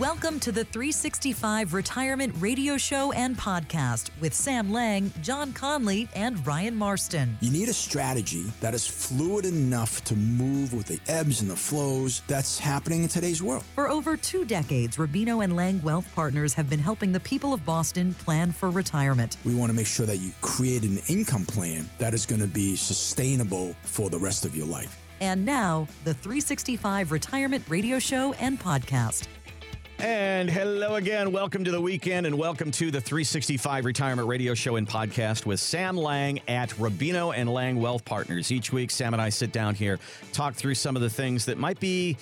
[0.00, 6.44] Welcome to the 365 Retirement Radio Show and Podcast with Sam Liang, John Conley, and
[6.44, 7.38] Ryan Marston.
[7.40, 11.54] You need a strategy that is fluid enough to move with the ebbs and the
[11.54, 13.62] flows that's happening in today's world.
[13.76, 17.64] For over two decades, Rubino and Liang Wealth Partners have been helping the people of
[17.64, 19.36] Boston plan for retirement.
[19.44, 22.48] We want to make sure that you create an income plan that is going to
[22.48, 24.98] be sustainable for the rest of your life.
[25.20, 29.28] And now, the 365 Retirement Radio Show and Podcast.
[30.00, 31.30] And hello again.
[31.30, 35.60] Welcome to the weekend and welcome to the 365 Retirement Radio Show and Podcast with
[35.60, 38.50] Sam Liang at Rubino and Liang Wealth Partners.
[38.50, 40.00] Each week, Sam and I sit down here,
[40.32, 42.16] talk through some of the things that might be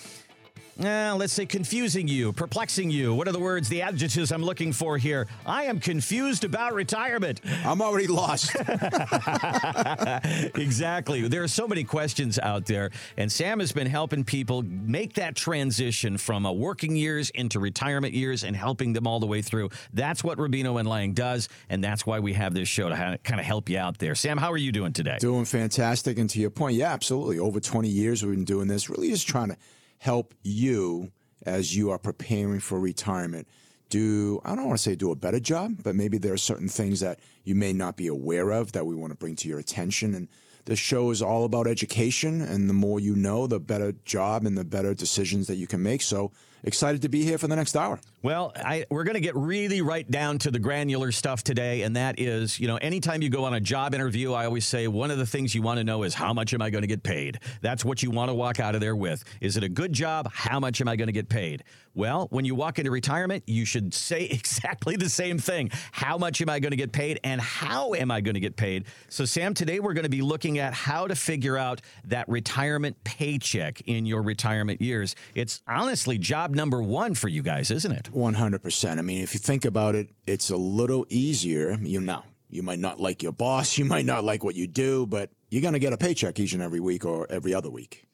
[0.80, 3.14] uh, let's say confusing you, perplexing you.
[3.14, 5.26] What are the words, the adjectives I'm looking for here?
[5.44, 7.40] I am confused about retirement.
[7.64, 8.54] I'm already lost.
[10.54, 11.28] exactly.
[11.28, 15.34] There are so many questions out there, and Sam has been helping people make that
[15.34, 19.70] transition from a working years into retirement years and helping them all the way through.
[19.92, 23.40] That's what Rubino and Liang does, and that's why we have this show to kind
[23.40, 24.14] of help you out there.
[24.14, 25.18] Sam, how are you doing today?
[25.20, 26.18] Doing fantastic.
[26.18, 27.38] And to your point, yeah, absolutely.
[27.38, 29.56] Over 20 years we've been doing this, really just trying to
[30.02, 31.12] help you
[31.46, 33.46] as you are preparing for retirement
[33.92, 36.68] do I don't want to say do a better job, but maybe there are certain
[36.68, 39.58] things that you may not be aware of that we want to bring to your
[39.58, 40.14] attention.
[40.14, 40.28] And
[40.64, 44.56] this show is all about education, and the more you know, the better job and
[44.56, 46.00] the better decisions that you can make.
[46.00, 46.32] So
[46.64, 48.00] excited to be here for the next hour.
[48.22, 51.96] Well, I, we're going to get really right down to the granular stuff today, and
[51.96, 55.10] that is, you know, anytime you go on a job interview, I always say one
[55.10, 57.02] of the things you want to know is how much am I going to get
[57.02, 57.40] paid?
[57.62, 59.24] That's what you want to walk out of there with.
[59.40, 60.30] Is it a good job?
[60.32, 61.64] How much am I going to get paid?
[61.94, 65.70] Well, when you walk into retirement, you should say exactly the same thing.
[65.90, 68.56] How much am I going to get paid, and how am I going to get
[68.56, 68.84] paid?
[69.08, 73.02] So, Sam, today we're going to be looking at how to figure out that retirement
[73.02, 75.16] paycheck in your retirement years.
[75.34, 78.10] It's honestly job number one for you guys, isn't it?
[78.12, 78.98] 100%.
[78.98, 81.76] I mean, if you think about it, it's a little easier.
[81.80, 85.06] You know, you might not like your boss, you might not like what you do,
[85.06, 88.06] but you're going to get a paycheck each and every week or every other week.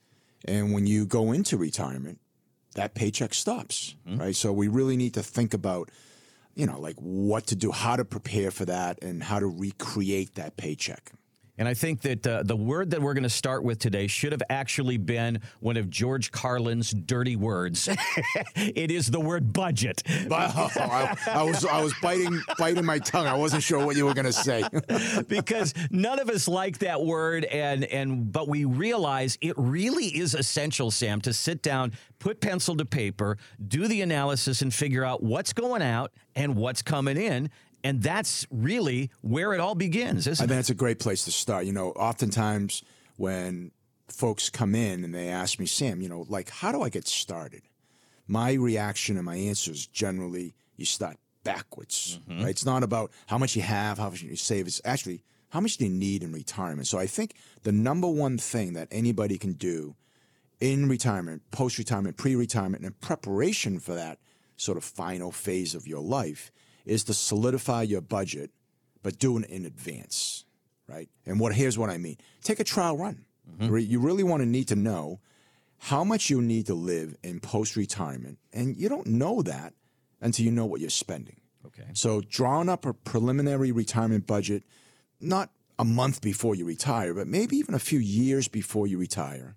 [0.44, 2.20] And when you go into retirement,
[2.74, 4.20] that paycheck stops, mm-hmm.
[4.20, 4.36] right?
[4.36, 5.90] So we really need to think about,
[6.54, 10.36] you know, like what to do, how to prepare for that, and how to recreate
[10.36, 11.12] that paycheck.
[11.58, 14.30] And I think that uh, the word that we're going to start with today should
[14.32, 17.88] have actually been one of George Carlin's dirty words.
[18.56, 20.02] it is the word budget.
[20.30, 23.26] Oh, I, I, was I was biting biting my tongue.
[23.26, 24.62] I wasn't sure what you were going to say.
[25.28, 30.34] because none of us like that word, and and but we realize it really is
[30.34, 33.36] essential, Sam, to sit down, put pencil to paper,
[33.66, 37.50] do the analysis, and figure out what's going out and what's coming in,
[37.84, 40.48] and that's really where it all begins, isn't I it?
[40.48, 41.64] think it's a great place to start.
[41.64, 42.82] You know, oftentimes
[43.16, 43.70] when
[44.08, 47.06] folks come in and they ask me, Sam, you know, like, how do I get
[47.06, 47.62] started?
[48.26, 52.42] My reaction and my answer is generally you start backwards, mm-hmm.
[52.42, 52.50] right?
[52.50, 54.66] It's not about how much you have, how much you save.
[54.66, 56.86] It's actually how much do you need in retirement.
[56.86, 59.96] So I think the number one thing that anybody can do
[60.60, 64.18] in retirement, post retirement, pre retirement, and preparation for that
[64.56, 66.50] sort of final phase of your life
[66.88, 68.50] is to solidify your budget,
[69.02, 70.44] but do it in advance,
[70.88, 71.08] right?
[71.26, 73.24] And what here's what I mean: take a trial run.
[73.60, 73.76] Mm-hmm.
[73.76, 75.20] You really want to need to know
[75.78, 79.74] how much you need to live in post retirement, and you don't know that
[80.20, 81.40] until you know what you're spending.
[81.66, 81.88] Okay.
[81.92, 84.64] So drawing up a preliminary retirement budget,
[85.20, 89.56] not a month before you retire, but maybe even a few years before you retire.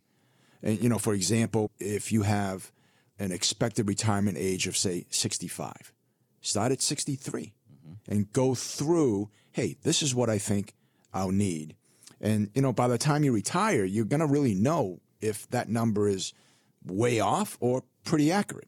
[0.62, 2.72] And you know, for example, if you have
[3.18, 5.94] an expected retirement age of say 65,
[6.42, 8.12] Start at 63 mm-hmm.
[8.12, 10.74] and go through, hey, this is what I think
[11.14, 11.76] I'll need.
[12.20, 15.70] And, you know, by the time you retire, you're going to really know if that
[15.70, 16.34] number is
[16.86, 18.68] way off or pretty accurate.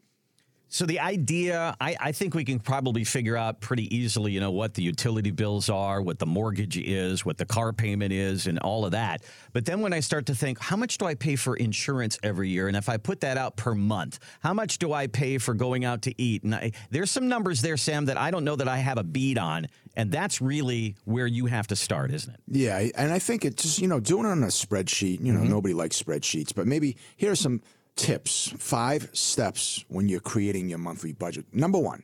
[0.73, 4.49] So the idea, I, I, think we can probably figure out pretty easily, you know,
[4.49, 8.57] what the utility bills are, what the mortgage is, what the car payment is, and
[8.57, 9.21] all of that.
[9.51, 12.49] But then when I start to think, how much do I pay for insurance every
[12.49, 12.67] year?
[12.67, 15.85] And if I put that out per month, how much do I pay for going
[15.85, 16.41] out to eat?
[16.41, 19.03] And I, there's some numbers there, Sam, that I don't know that I have a
[19.03, 19.67] bead on.
[19.95, 22.39] And that's really where you have to start, isn't it?
[22.47, 22.79] Yeah.
[22.95, 25.51] And I think it's just, you know, doing it on a spreadsheet, you know, mm-hmm.
[25.51, 27.61] nobody likes spreadsheets, but maybe here are some
[27.95, 31.45] tips, five steps when you're creating your monthly budget.
[31.53, 32.03] Number one,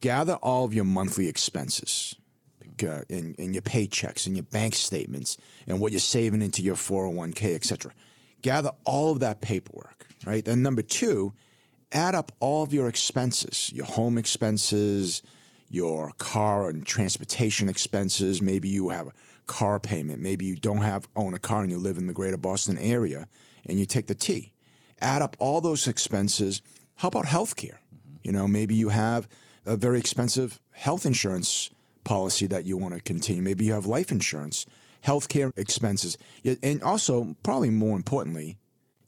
[0.00, 2.16] gather all of your monthly expenses
[2.82, 5.36] uh, in, in your paychecks and your bank statements
[5.66, 7.92] and what you're saving into your 401k, etc.
[8.42, 10.44] Gather all of that paperwork, right?
[10.44, 11.32] Then number two,
[11.92, 15.22] add up all of your expenses, your home expenses,
[15.68, 18.40] your car and transportation expenses.
[18.40, 19.12] Maybe you have a
[19.46, 20.22] car payment.
[20.22, 23.26] Maybe you don't have own a car and you live in the greater Boston area
[23.64, 24.52] and you take the T
[25.00, 26.62] add up all those expenses.
[26.96, 27.78] How about healthcare?
[27.94, 28.16] Mm-hmm.
[28.22, 29.28] You know, maybe you have
[29.64, 31.70] a very expensive health insurance
[32.04, 33.42] policy that you want to continue.
[33.42, 34.64] Maybe you have life insurance,
[35.04, 36.16] healthcare expenses,
[36.62, 38.56] and also, probably more importantly,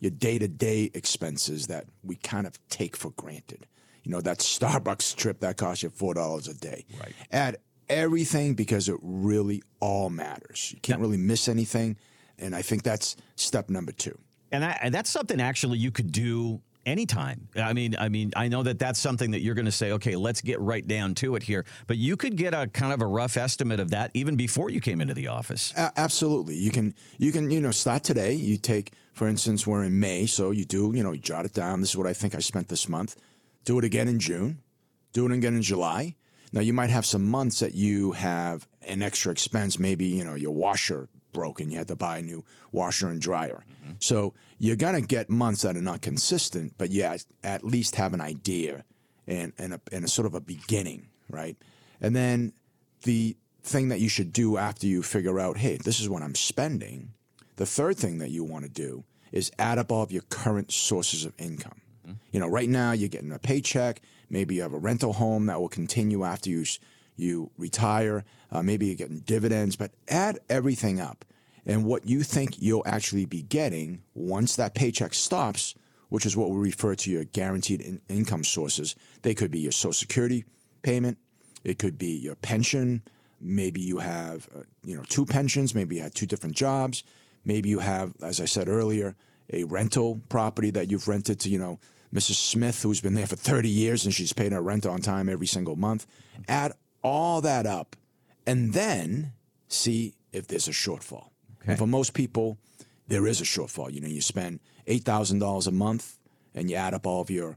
[0.01, 3.67] your day to day expenses that we kind of take for granted.
[4.05, 6.87] You know, that Starbucks trip that costs you $4 a day.
[6.99, 7.13] Right.
[7.31, 7.59] Add
[7.89, 10.73] everything because it really all matters.
[10.73, 11.97] You can't really miss anything.
[12.39, 14.17] And I think that's step number two.
[14.51, 17.49] And, I, and that's something actually you could do anytime.
[17.55, 20.17] I mean, I mean, I know that that's something that you're going to say, okay,
[20.17, 21.65] let's get right down to it here.
[21.87, 24.81] But you could get a kind of a rough estimate of that even before you
[24.81, 25.73] came into the office.
[25.77, 28.33] A- absolutely, you can you can you know start today.
[28.33, 31.53] You take, for instance, we're in May, so you do you know you jot it
[31.53, 31.81] down.
[31.81, 33.17] This is what I think I spent this month.
[33.65, 34.63] Do it again in June.
[35.13, 36.17] Do it again in July.
[36.53, 39.79] Now you might have some months that you have an extra expense.
[39.79, 41.71] Maybe you know your washer broken.
[41.71, 43.65] You had to buy a new washer and dryer.
[43.83, 43.93] Mm-hmm.
[44.01, 47.09] So you're gonna get months that are not consistent, but you
[47.43, 48.85] at least have an idea
[49.27, 51.57] and and a, and a sort of a beginning, right?
[52.01, 52.53] And then
[53.03, 56.35] the thing that you should do after you figure out, hey, this is what I'm
[56.35, 57.13] spending.
[57.57, 60.73] The third thing that you want to do is add up all of your current
[60.73, 61.81] sources of income.
[62.07, 62.17] Mm-hmm.
[62.33, 64.01] You know, right now you're getting a paycheck.
[64.31, 66.65] Maybe you have a rental home that will continue after you
[67.19, 68.25] you retire.
[68.51, 71.25] Uh, maybe you're getting dividends, but add everything up.
[71.67, 75.75] And what you think you'll actually be getting once that paycheck stops,
[76.09, 78.97] which is what we refer to your guaranteed in- income sources.
[79.23, 80.45] They could be your Social Security
[80.83, 81.19] payment,
[81.65, 83.03] it could be your pension.
[83.41, 85.75] Maybe you have, uh, you know, two pensions.
[85.75, 87.05] Maybe you had two different jobs.
[87.45, 89.15] Maybe you have, as I said earlier,
[89.53, 91.79] a rental property that you've rented to, you know,
[92.13, 92.35] Mrs.
[92.35, 95.47] Smith, who's been there for 30 years and she's paying her rent on time every
[95.47, 96.07] single month.
[96.49, 96.73] Add
[97.03, 97.97] all that up
[98.47, 99.33] and then
[99.69, 101.31] see if there's a shortfall.
[101.63, 101.73] Okay.
[101.73, 102.59] And for most people,
[103.07, 103.93] there is a shortfall.
[103.93, 106.19] You know, you spend $8,000 a month
[106.55, 107.57] and you add up all of your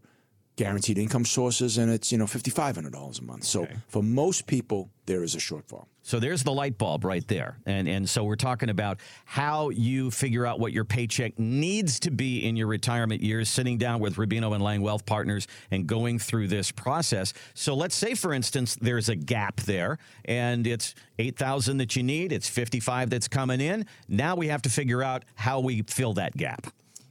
[0.56, 3.44] guaranteed income sources and it's, you know, $5,500 a month.
[3.44, 3.76] So okay.
[3.88, 5.86] for most people, there is a shortfall.
[6.04, 7.58] So there's the light bulb right there.
[7.66, 12.12] And and so we're talking about how you figure out what your paycheck needs to
[12.12, 16.18] be in your retirement years, sitting down with Rubino and Liang Wealth Partners and going
[16.18, 17.34] through this process.
[17.54, 22.32] So let's say for instance there's a gap there and it's 8,000 that you need,
[22.32, 23.86] it's 55 that's coming in.
[24.08, 26.68] Now we have to figure out how we fill that gap.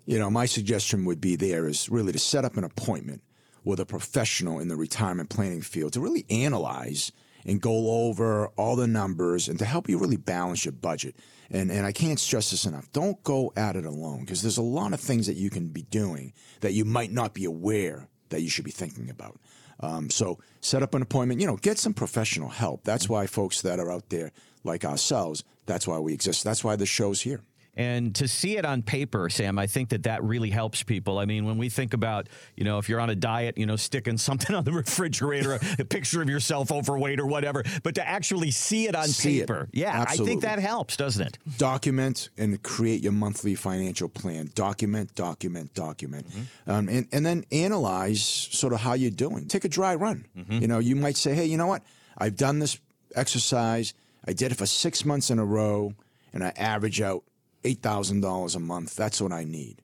[0.06, 3.22] You know, my suggestion would be there is really to set up an appointment
[3.64, 7.12] with a professional in the retirement planning field to really analyze
[7.44, 11.16] and go over all the numbers and to help you really balance your budget.
[11.50, 12.90] And, and I can't stress this enough.
[12.92, 15.82] Don't go at it alone because there's a lot of things that you can be
[15.82, 19.40] doing that you might not be aware that you should be thinking about.
[19.80, 22.84] Um, so set up an appointment, you know, get some professional help.
[22.84, 24.30] That's why folks that are out there
[24.62, 26.44] like ourselves, that's why we exist.
[26.44, 27.40] That's why the show's here.
[27.80, 31.18] And to see it on paper, Sam, I think that that really helps people.
[31.18, 33.76] I mean, when we think about, you know, if you're on a diet, you know,
[33.76, 38.50] sticking something on the refrigerator, a, picture of yourself overweight or whatever, but to actually
[38.50, 39.78] see it on see paper, it.
[39.78, 40.24] yeah, Absolutely.
[40.24, 41.38] I think that helps, doesn't it?
[41.56, 44.50] Document and create your monthly financial plan.
[44.54, 46.70] Document, document, document, mm-hmm.
[46.70, 49.46] um, and and then analyze sort of how you're doing.
[49.46, 50.26] Take a dry run.
[50.36, 50.58] Mm-hmm.
[50.60, 51.82] You know, you might say, hey, you know what?
[52.18, 52.78] I've done this
[53.16, 53.94] exercise.
[54.26, 55.94] I did it for six months in a row,
[56.34, 57.24] and I average out
[57.64, 58.96] $8,000 a month.
[58.96, 59.82] That's what I need.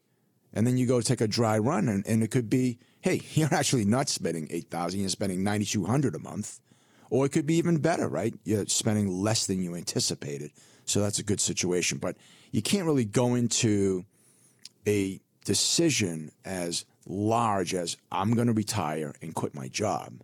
[0.52, 3.52] And then you go take a dry run and, and it could be, hey, you're
[3.52, 6.60] actually not spending 8,000, you're spending 9,200 a month.
[7.08, 8.34] Or it could be even better, right?
[8.44, 10.50] You're spending less than you anticipated.
[10.86, 11.98] So that's a good situation.
[11.98, 12.16] But
[12.50, 14.04] you can't really go into
[14.88, 20.22] a decision as large as I'm going to retire and quit my job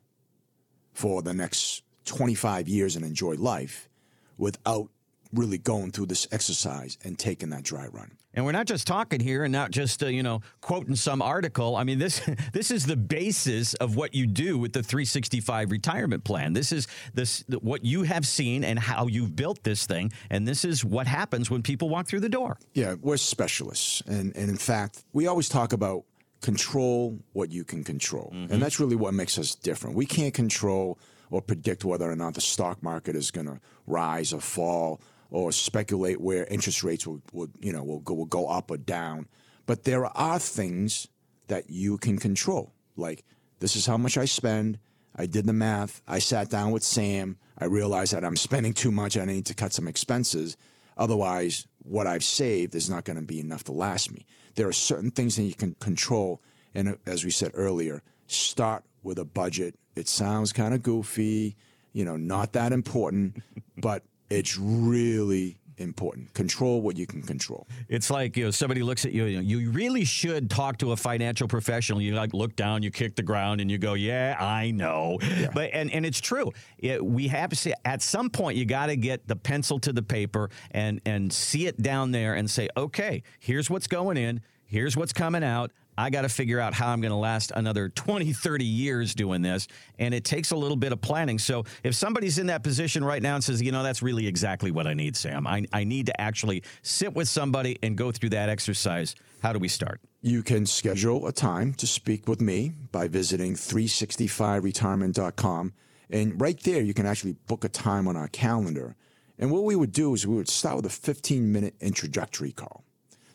[0.93, 3.89] for the next 25 years and enjoy life
[4.37, 4.89] without
[5.33, 8.13] really going through this exercise and taking that dry run.
[8.35, 11.77] And we're not just talking here and not just uh, you know quoting some article.
[11.77, 12.21] I mean this
[12.53, 16.53] this is the basis of what you do with the 365 retirement plan.
[16.53, 20.65] This is this what you have seen and how you've built this thing and this
[20.65, 22.59] is what happens when people walk through the door.
[22.75, 26.05] Yeah, we're specialists and and in fact, we always talk about
[26.41, 28.33] control what you can control.
[28.35, 28.53] Mm-hmm.
[28.53, 29.97] And that's really what makes us different.
[29.97, 30.99] We can't control
[31.31, 35.01] or predict whether or not the stock market is going to rise or fall
[35.33, 38.77] or speculate where interest rates will, will you know will go, will go up or
[38.77, 39.27] down.
[39.67, 41.09] But there are things
[41.49, 42.73] that you can control.
[42.97, 43.25] Like
[43.59, 44.79] this is how much I spend.
[45.17, 46.01] I did the math.
[46.07, 47.37] I sat down with Sam.
[47.59, 49.17] I realized that I'm spending too much.
[49.17, 50.57] I need to cut some expenses.
[50.97, 54.27] Otherwise, what I've saved is not going to be enough to last me.
[54.55, 56.43] There are certain things that you can control.
[56.75, 59.79] And uh, as we said earlier, start with a budget.
[59.97, 61.57] It sounds kind of goofy,
[61.93, 63.43] you know, not that important,
[63.77, 66.33] but it's really important.
[66.35, 67.67] Control what you can control.
[67.89, 69.25] It's like you know somebody looks at you.
[69.25, 72.01] You, know, you really should talk to a financial professional.
[72.01, 75.51] You like look down, you kick the ground, and you go, "Yeah, I know." Yeah.
[75.53, 76.53] But and and it's true.
[76.79, 79.93] It, we have to see at some point you got to get the pencil to
[79.93, 84.41] the paper and and see it down there and say, "Okay, here's what's going in.
[84.65, 87.89] Here's what's coming out." I got to figure out how I'm going to last another
[87.89, 89.69] 20, 30 years doing this.
[89.99, 91.39] And it takes a little bit of planning.
[91.39, 94.71] So if somebody's in that position right now and says, you know, that's really exactly
[94.71, 98.31] what I need, Sam, I, I need to actually sit with somebody and go through
[98.31, 100.01] that exercise, how do we start?
[100.23, 105.73] You can schedule a time to speak with me by visiting 365retirement.com.
[106.11, 108.95] And right there, you can actually book a time on our calendar.
[109.39, 112.85] And what we would do is we would start with a 15 minute introductory call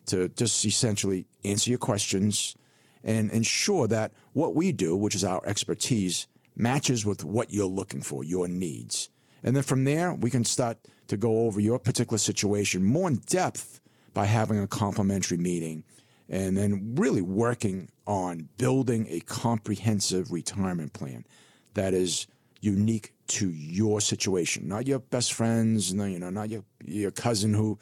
[0.07, 2.55] to just essentially answer your questions
[3.03, 8.01] and ensure that what we do, which is our expertise, matches with what you're looking
[8.01, 9.09] for, your needs.
[9.43, 13.17] And then from there, we can start to go over your particular situation more in
[13.27, 13.79] depth
[14.13, 15.83] by having a complimentary meeting
[16.29, 21.23] and then really working on building a comprehensive retirement plan
[21.75, 22.27] that is
[22.59, 27.77] unique to your situation, not your best friends, you know, not your, your cousin who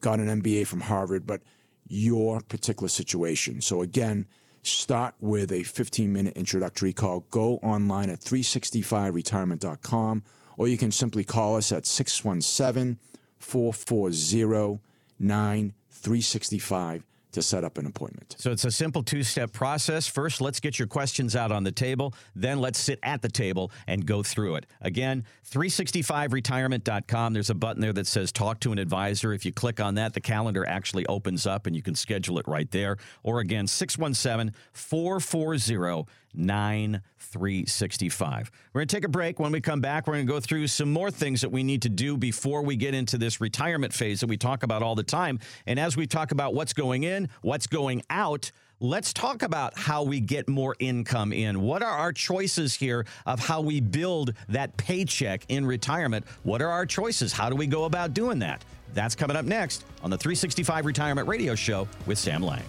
[0.00, 1.42] got an MBA from Harvard, but
[1.88, 3.60] your particular situation.
[3.60, 4.26] So, again,
[4.62, 7.20] start with a 15 minute introductory call.
[7.30, 10.22] Go online at 365retirement.com,
[10.56, 12.98] or you can simply call us at 617
[13.38, 14.80] 440
[15.20, 18.36] 9365 to set up an appointment.
[18.38, 20.06] So it's a simple two step process.
[20.06, 22.14] First, let's get your questions out on the table.
[22.34, 24.66] Then let's sit at the table and go through it.
[24.80, 27.32] Again, 365retirement.com.
[27.32, 29.32] There's a button there that says talk to an advisor.
[29.32, 32.48] If you click on that, the calendar actually opens up and you can schedule it
[32.48, 32.96] right there.
[33.22, 36.06] Or again, 617 440
[36.38, 38.50] 9365.
[38.72, 39.40] We're going to take a break.
[39.40, 41.82] When we come back, we're going to go through some more things that we need
[41.82, 45.02] to do before we get into this retirement phase that we talk about all the
[45.02, 45.40] time.
[45.66, 50.04] And as we talk about what's going in, what's going out, let's talk about how
[50.04, 51.60] we get more income in.
[51.60, 56.24] What are our choices here of how we build that paycheck in retirement?
[56.44, 57.32] What are our choices?
[57.32, 58.64] How do we go about doing that?
[58.94, 62.62] That's coming up next on the 365 Retirement Radio Show with Sam Liang.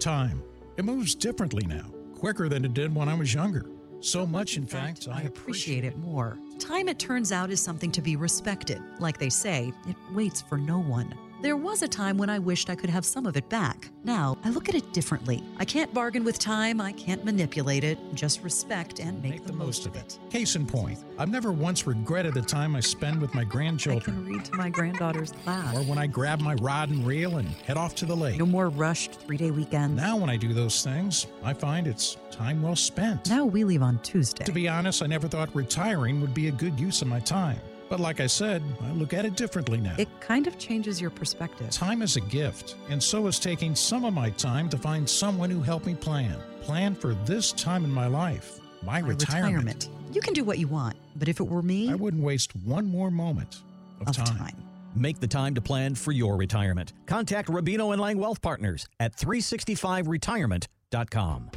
[0.00, 0.42] Time.
[0.76, 1.86] It moves differently now
[2.18, 3.64] quicker than it did when I was younger.
[4.00, 6.38] So much, in, fact, fact, I appreciate it more.
[6.58, 8.80] Time, it turns out, is something to be respected.
[9.00, 11.12] Like they say, it waits for no one.
[11.40, 13.90] There was a time when I wished I could have some of it back.
[14.02, 15.44] Now, I look at it differently.
[15.58, 19.52] I can't bargain with time, I can't manipulate it, just respect and make, make the,
[19.52, 20.18] the, most of it.
[20.20, 20.30] it.
[20.32, 24.16] Case in point, I've never once regretted the time I spend with my grandchildren.
[24.16, 25.76] I can read to my granddaughter's class.
[25.76, 28.40] Or when I grab my rod and reel and head off to the lake.
[28.40, 29.94] No more rushed three day weekends.
[29.94, 33.30] Now, when I do those things, I find it's time well spent.
[33.30, 34.44] Now we leave on Tuesday.
[34.44, 37.60] To be honest, I never thought retiring would be a good use of my time.
[37.88, 39.94] But like I said, I look at it differently now.
[39.98, 41.70] It kind of changes your perspective.
[41.70, 45.50] Time is a gift, and so is taking some of my time to find someone
[45.50, 46.36] who helped me plan.
[46.60, 49.56] Plan for this time in my life, my, my retirement.
[49.56, 49.88] retirement.
[50.12, 52.86] You can do what you want, but if it were me, I wouldn't waste one
[52.86, 53.62] more moment
[54.00, 54.38] of, of time.
[54.38, 54.56] time.
[54.94, 56.94] Make the time to plan for your retirement.
[57.06, 61.50] Contact Rubino and Liang Wealth Partners at 365retirement.com.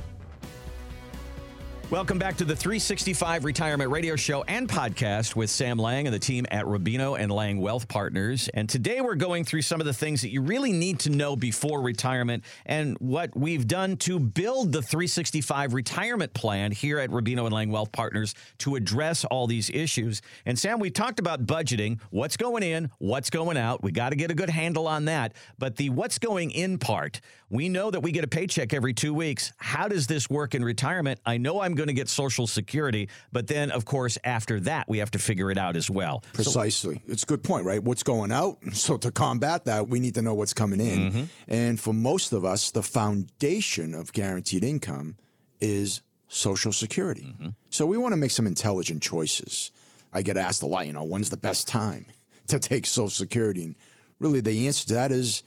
[1.92, 6.20] Welcome back to the 365 Retirement Radio Show and podcast with Sam Liang and the
[6.20, 8.48] team at Rubino and Liang Wealth Partners.
[8.54, 11.36] And today we're going through some of the things that you really need to know
[11.36, 17.44] before retirement and what we've done to build the 365 retirement plan here at Rubino
[17.44, 20.22] and Liang Wealth Partners to address all these issues.
[20.46, 23.84] And Sam, we talked about budgeting, what's going in, what's going out.
[23.84, 25.34] We got to get a good handle on that.
[25.60, 27.20] But the what's going in part,
[27.52, 29.52] we know that we get a paycheck every two weeks.
[29.58, 31.20] How does this work in retirement?
[31.26, 35.00] I know I'm going to get Social Security, but then, of course, after that, we
[35.00, 36.24] have to figure it out as well.
[36.32, 36.96] Precisely.
[36.96, 37.84] So, it's a good point, right?
[37.84, 38.58] What's going out?
[38.82, 41.12] So, to combat that, we need to know what's coming in.
[41.12, 41.24] Mm-hmm.
[41.50, 45.18] And for most of us, the foundation of guaranteed income
[45.60, 47.36] is Social Security.
[47.36, 47.50] Mm-hmm.
[47.70, 49.72] So, we want to make some intelligent choices.
[50.14, 52.06] I get asked a lot, you know, when's the best time
[52.48, 53.66] to take Social Security?
[53.66, 53.76] And
[54.20, 55.44] really, the answer to that is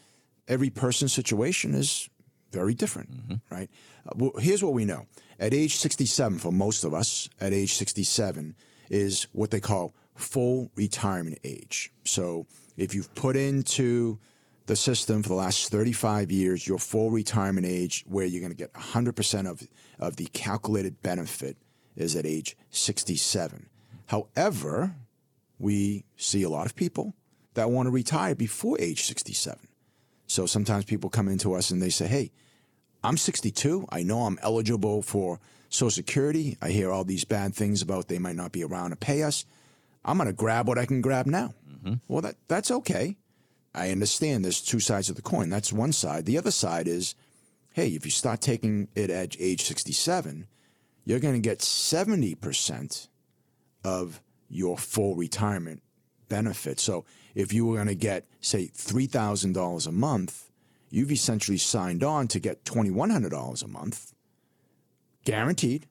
[0.49, 2.09] every person's situation is
[2.53, 3.55] very different, mm-hmm.
[3.55, 3.71] right?
[4.07, 5.07] Uh, well, here's what we know.
[5.39, 8.55] At age 67, for most of us, at age 67
[8.91, 11.93] is what they call full retirement age.
[12.05, 12.47] So
[12.77, 14.19] if you've put into
[14.67, 18.57] the system for the last 35 years, your full retirement age, where you're going to
[18.57, 19.67] get 100% of,
[19.99, 21.57] of the calculated benefit,
[21.97, 23.69] is at age 67.
[24.07, 24.95] However,
[25.59, 27.15] we see a lot of people
[27.55, 29.69] that want to retire before age 67.
[30.27, 32.31] So sometimes people come into us and they say, hey,
[33.03, 33.87] I'm 62.
[33.91, 35.39] I know I'm eligible for
[35.69, 36.57] Social Security.
[36.63, 39.45] I hear all these bad things about they might not be around to pay us.
[40.05, 41.55] I'm going to grab what I can grab now.
[41.71, 41.95] Mm-hmm.
[42.09, 43.17] Well, that that's okay.
[43.75, 45.51] I understand there's two sides of the coin.
[45.51, 46.27] That's one side.
[46.27, 47.15] The other side is,
[47.73, 50.47] hey, if you start taking it at age 67,
[51.05, 53.09] you're going to get 70%
[53.85, 55.83] of your full retirement
[56.29, 56.79] benefit.
[56.79, 60.51] So if you were going to get, say, $3,000 a month,
[60.91, 64.13] you've essentially signed on to get $2,100 a month,
[65.25, 65.87] guaranteed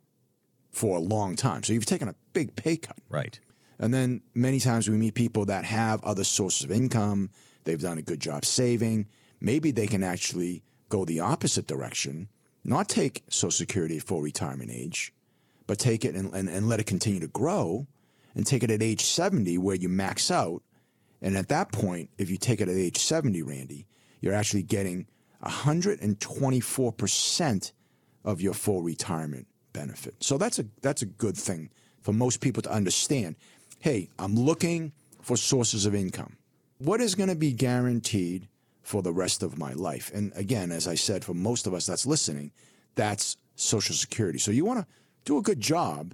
[0.71, 1.63] for a long time.
[1.63, 2.97] So you've taken a big pay cut.
[3.09, 3.39] Right.
[3.79, 7.29] And then many times we meet people that have other sources of income,
[7.63, 9.07] they've done a good job saving.
[9.41, 12.29] Maybe they can actually go the opposite direction,
[12.63, 15.13] not take Social Security at full retirement age,
[15.67, 17.87] but take it and, and, and let it continue to grow
[18.35, 20.63] and take it at age 70 where you max out.
[21.23, 23.87] And at that point, if you take it at age 70, Randy,
[24.19, 25.07] you're actually getting
[25.43, 27.71] 124%
[28.25, 30.15] of your full retirement benefit.
[30.19, 31.69] So that's a that's a good thing
[32.01, 33.35] for most people to understand.
[33.79, 36.35] Hey, I'm looking for sources of income.
[36.77, 38.47] What is going to be guaranteed
[38.81, 40.11] for the rest of my life?
[40.13, 42.51] And again, as I said, for most of us that's listening,
[42.95, 44.39] that's Social Security.
[44.39, 44.87] So you want to
[45.25, 46.13] do a good job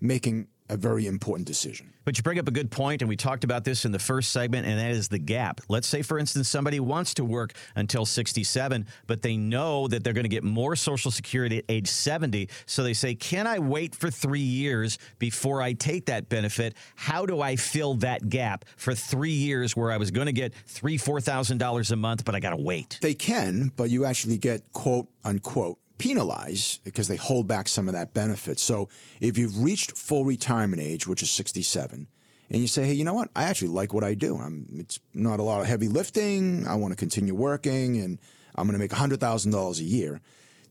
[0.00, 1.92] making a very important decision.
[2.04, 4.30] But you bring up a good point, and we talked about this in the first
[4.30, 5.60] segment, and that is the gap.
[5.68, 10.12] Let's say, for instance, somebody wants to work until 67, but they know that they're
[10.12, 12.48] going to get more Social Security at age 70.
[12.66, 16.74] So they say, Can I wait for three years before I take that benefit?
[16.94, 20.54] How do I fill that gap for three years where I was going to get
[20.66, 22.98] three, $4,000 a month, but I got to wait?
[23.02, 27.94] They can, but you actually get quote unquote penalize because they hold back some of
[27.94, 28.58] that benefit.
[28.58, 28.88] So
[29.20, 32.06] if you've reached full retirement age, which is 67,
[32.48, 33.30] and you say, hey, you know what?
[33.34, 34.36] I actually like what I do.
[34.36, 36.66] I'm, it's not a lot of heavy lifting.
[36.66, 38.18] I want to continue working and
[38.54, 40.20] I'm going to make $100,000 a year.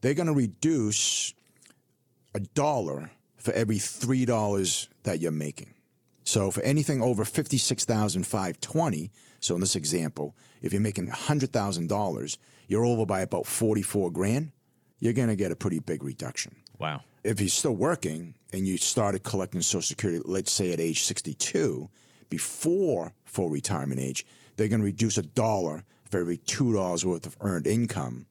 [0.01, 1.33] They're going to reduce
[2.33, 5.73] a dollar for every $3 that you're making.
[6.23, 13.05] So for anything over 56,520, so in this example, if you're making $100,000, you're over
[13.05, 14.51] by about 44 grand
[14.99, 16.55] you're going to get a pretty big reduction.
[16.79, 17.01] Wow.
[17.23, 21.89] If you're still working and you started collecting Social Security, let's say at age 62,
[22.29, 27.35] before full retirement age, they're going to reduce a dollar for every $2 worth of
[27.41, 28.27] earned income.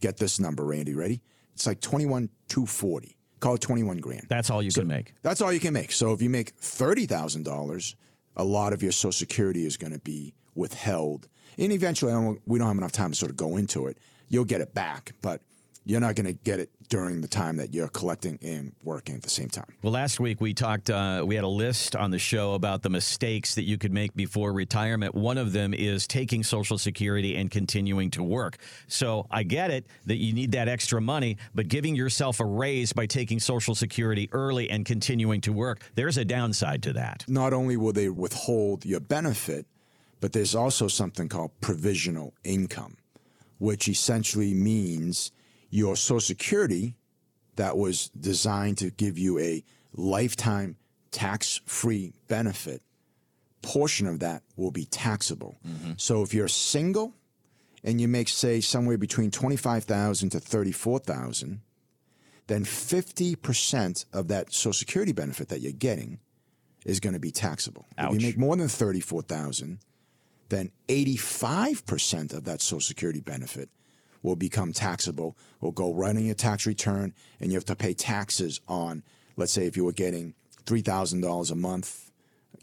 [0.00, 0.94] Get this number, Randy.
[0.94, 1.22] Ready?
[1.54, 3.16] It's like 21 240.
[3.40, 4.26] Call it 21 grand.
[4.28, 5.14] That's all you so can make.
[5.22, 5.92] That's all you can make.
[5.92, 7.94] So if you make $30,000,
[8.36, 11.28] a lot of your Social Security is going to be withheld.
[11.58, 13.98] And eventually, don't, we don't have enough time to sort of go into it.
[14.28, 15.42] You'll get it back, but
[15.84, 19.22] you're not going to get it during the time that you're collecting and working at
[19.22, 19.72] the same time.
[19.82, 22.90] Well, last week we talked, uh, we had a list on the show about the
[22.90, 25.14] mistakes that you could make before retirement.
[25.14, 28.58] One of them is taking Social Security and continuing to work.
[28.88, 32.92] So I get it that you need that extra money, but giving yourself a raise
[32.92, 37.24] by taking Social Security early and continuing to work, there's a downside to that.
[37.26, 39.66] Not only will they withhold your benefit,
[40.20, 42.96] but there's also something called provisional income,
[43.58, 45.32] which essentially means
[45.72, 46.94] your Social Security
[47.56, 50.76] that was designed to give you a lifetime
[51.10, 52.82] tax free benefit,
[53.62, 55.56] portion of that will be taxable.
[55.66, 55.92] Mm-hmm.
[55.96, 57.14] So if you're single
[57.82, 61.60] and you make, say, somewhere between 25000 to 34000
[62.48, 66.18] then 50% of that Social Security benefit that you're getting
[66.84, 67.86] is going to be taxable.
[67.96, 68.14] Ouch.
[68.14, 69.78] If you make more than 34000
[70.48, 73.70] then 85% of that Social Security benefit
[74.22, 77.94] will become taxable, will go right on your tax return, and you have to pay
[77.94, 79.02] taxes on,
[79.36, 82.10] let's say, if you were getting $3,000 a month.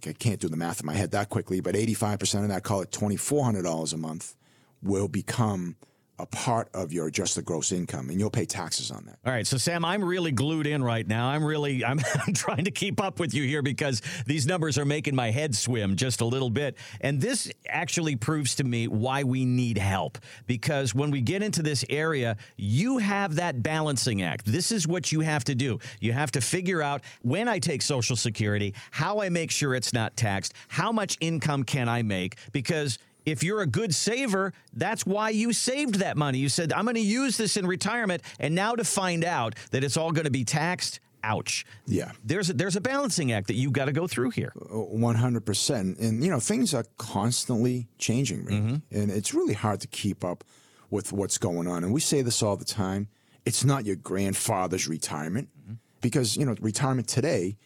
[0.08, 2.82] I can't do the math in my head that quickly, but 85% of that, call
[2.82, 4.36] it $2,400 a month,
[4.82, 5.76] will become
[6.20, 9.18] a part of your adjusted gross income and you'll pay taxes on that.
[9.26, 11.30] All right, so Sam, I'm really glued in right now.
[11.30, 14.86] I'm really I'm, I'm, trying to keep up with you here because these numbers are
[14.86, 16.78] making my head swim just a little bit.
[17.02, 21.64] And this actually proves to me why we need help because when we get into
[21.64, 24.46] this area, you have that balancing act.
[24.46, 25.80] This is what you have to do.
[26.00, 29.94] You have to figure out when I take social security, how I make sure it's
[29.94, 35.06] not taxed, how much income can I make because if you're a good saver, that's
[35.06, 36.40] why you saved that money.
[36.40, 38.24] You said, I'm going to use this in retirement.
[38.40, 41.66] And now to find out that it's all going to be taxed, ouch.
[41.86, 42.12] Yeah.
[42.24, 44.54] There's a, there's a balancing act that you've got to go through here.
[44.56, 46.00] 100%.
[46.00, 48.76] And, you know, things are constantly changing, mm-hmm.
[48.92, 50.44] and it's really hard to keep up
[50.90, 51.84] with what's going on.
[51.84, 53.08] And we say this all the time
[53.46, 55.74] it's not your grandfather's retirement mm-hmm.
[56.02, 57.58] because, you know, retirement today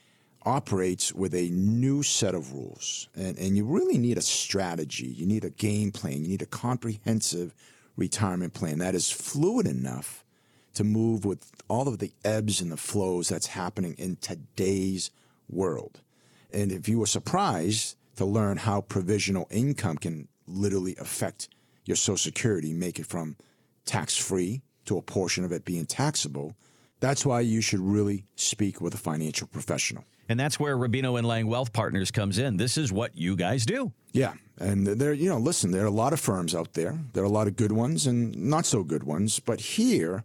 [0.46, 3.10] operates with a new set of rules.
[3.16, 6.48] And, and you really need a strategy, you need a game plan, you need a
[6.48, 7.54] comprehensive
[7.96, 10.24] retirement plan that is fluid enough
[10.74, 15.12] to move with all of the ebbs and the flows that's happening in today's
[15.50, 16.02] world.
[16.52, 21.50] And if you were surprised to learn how provisional income can literally affect
[21.86, 23.36] your Social Security, make it from
[23.86, 26.56] tax free to a portion of it being taxable,
[27.00, 30.06] that's why you should really speak with a financial professional.
[30.30, 32.58] And that's where Rubino and Liang Wealth Partners comes in.
[32.58, 33.92] This is what you guys do.
[34.14, 34.34] Yeah.
[34.60, 36.98] And there, you know, listen, there are a lot of firms out there.
[37.14, 39.40] There are a lot of good ones and not so good ones.
[39.40, 40.24] But here,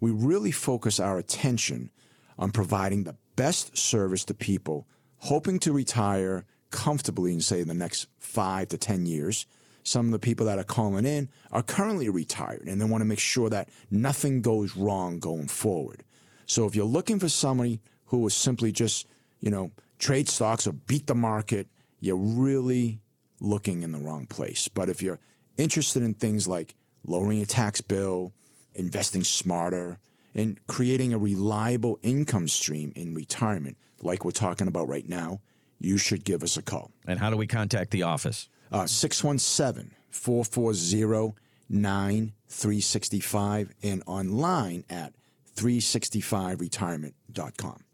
[0.00, 1.90] we really focus our attention
[2.38, 4.86] on providing the best service to people
[5.20, 9.46] hoping to retire comfortably in, say, the next five to 10 years.
[9.82, 13.06] Some of the people that are calling in are currently retired and they want to
[13.06, 16.04] make sure that nothing goes wrong going forward.
[16.46, 19.06] So if you're looking for somebody who is simply just
[19.40, 21.68] you know, trade stocks or beat the market,
[22.00, 23.00] you're really
[23.40, 24.68] looking in the wrong place.
[24.68, 25.18] But if you're
[25.56, 26.74] interested in things like
[27.06, 28.32] lowering your tax bill,
[28.74, 29.98] investing smarter,
[30.34, 35.40] and creating a reliable income stream in retirement, like we're talking about right now,
[35.78, 36.90] you should give us a call.
[37.06, 38.48] And how do we contact the office?
[38.70, 41.34] Uh, 617 440
[41.68, 45.14] 9365 and online at
[45.56, 47.84] 365retirement.com.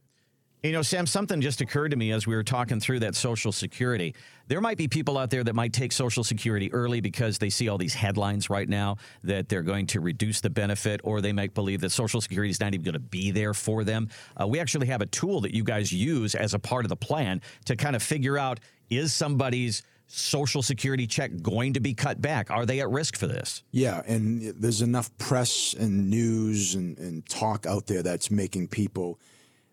[0.66, 3.52] You know, Sam, something just occurred to me as we were talking through that Social
[3.52, 4.16] Security.
[4.48, 7.68] There might be people out there that might take Social Security early because they see
[7.68, 11.54] all these headlines right now that they're going to reduce the benefit, or they might
[11.54, 14.08] believe that Social Security is not even going to be there for them.
[14.40, 16.96] Uh, we actually have a tool that you guys use as a part of the
[16.96, 18.58] plan to kind of figure out
[18.90, 22.50] is somebody's Social Security check going to be cut back?
[22.50, 23.62] Are they at risk for this?
[23.70, 29.20] Yeah, and there's enough press and news and, and talk out there that's making people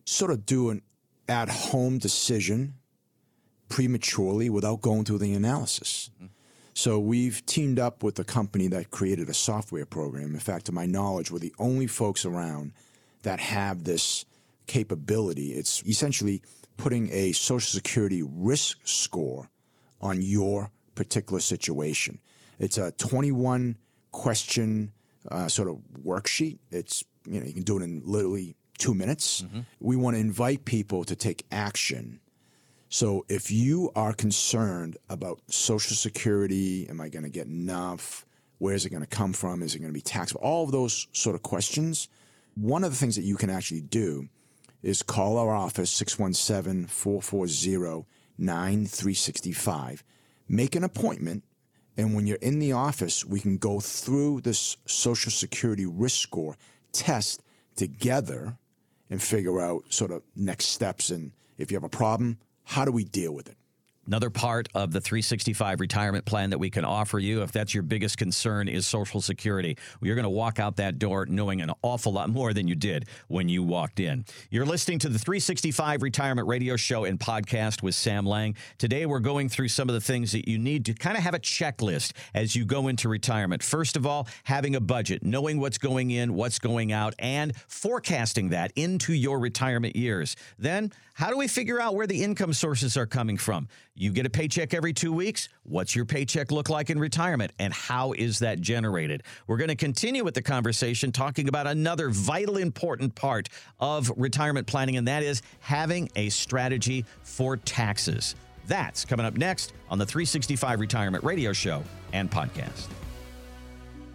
[0.05, 0.81] sort of do an
[1.27, 2.75] at home decision
[3.69, 6.09] prematurely without going through the analysis.
[6.15, 6.27] Mm-hmm.
[6.75, 10.33] So we've teamed up with a company that created a software program.
[10.33, 12.73] In fact, to my knowledge, we're the only folks around
[13.21, 14.25] that have this
[14.65, 15.53] capability.
[15.53, 16.41] It's essentially
[16.77, 19.49] putting a Social Security risk score
[20.01, 22.19] on your particular situation.
[22.59, 23.77] It's a 21
[24.11, 24.91] question
[25.29, 26.59] uh, sort of worksheet.
[26.71, 29.43] It's you know you can do it in literally two minutes.
[29.43, 29.61] Mm-hmm.
[29.79, 32.19] We want to invite people to take action.
[32.89, 38.25] So if you are concerned about Social Security, am I going to get enough?
[38.57, 39.63] Where is it going to come from?
[39.63, 40.41] Is it going to be taxable?
[40.41, 42.09] All of those sort of questions.
[42.55, 44.27] One of the things that you can actually do
[44.81, 48.05] is call our office 617 440
[48.37, 50.03] 9365.
[50.49, 51.45] Make an appointment.
[51.95, 56.57] And when you're in the office, we can go through this Social Security risk score
[56.91, 57.41] test
[57.75, 58.57] together
[59.13, 61.11] and figure out sort of next steps.
[61.11, 63.55] And if you have a problem, how do we deal with it?
[64.05, 67.83] Another part of the 365 retirement plan that we can offer you, if that's your
[67.83, 69.77] biggest concern, is Social Security.
[70.01, 73.07] You're going to walk out that door knowing an awful lot more than you did
[73.29, 74.25] when you walked in.
[74.49, 78.57] You're listening to the 365 Retirement Radio Show and podcast with Sam Liang.
[78.77, 81.33] Today, we're going through some of the things that you need to kind of have
[81.33, 83.63] a checklist as you go into retirement.
[83.63, 88.49] First of all, having a budget, knowing what's going in, what's going out, and forecasting
[88.49, 90.35] that into your retirement years.
[90.59, 93.67] Then, how do we figure out where the income sources are coming from?
[93.95, 95.49] You get a paycheck every two weeks.
[95.63, 97.51] What's your paycheck look like in retirement?
[97.59, 99.21] And how is that generated?
[99.45, 104.65] We're going to continue with the conversation talking about another vital, important part of retirement
[104.65, 108.33] planning, and that is having a strategy for taxes.
[108.65, 112.87] That's coming up next on the 365 Retirement Radio Show and podcast.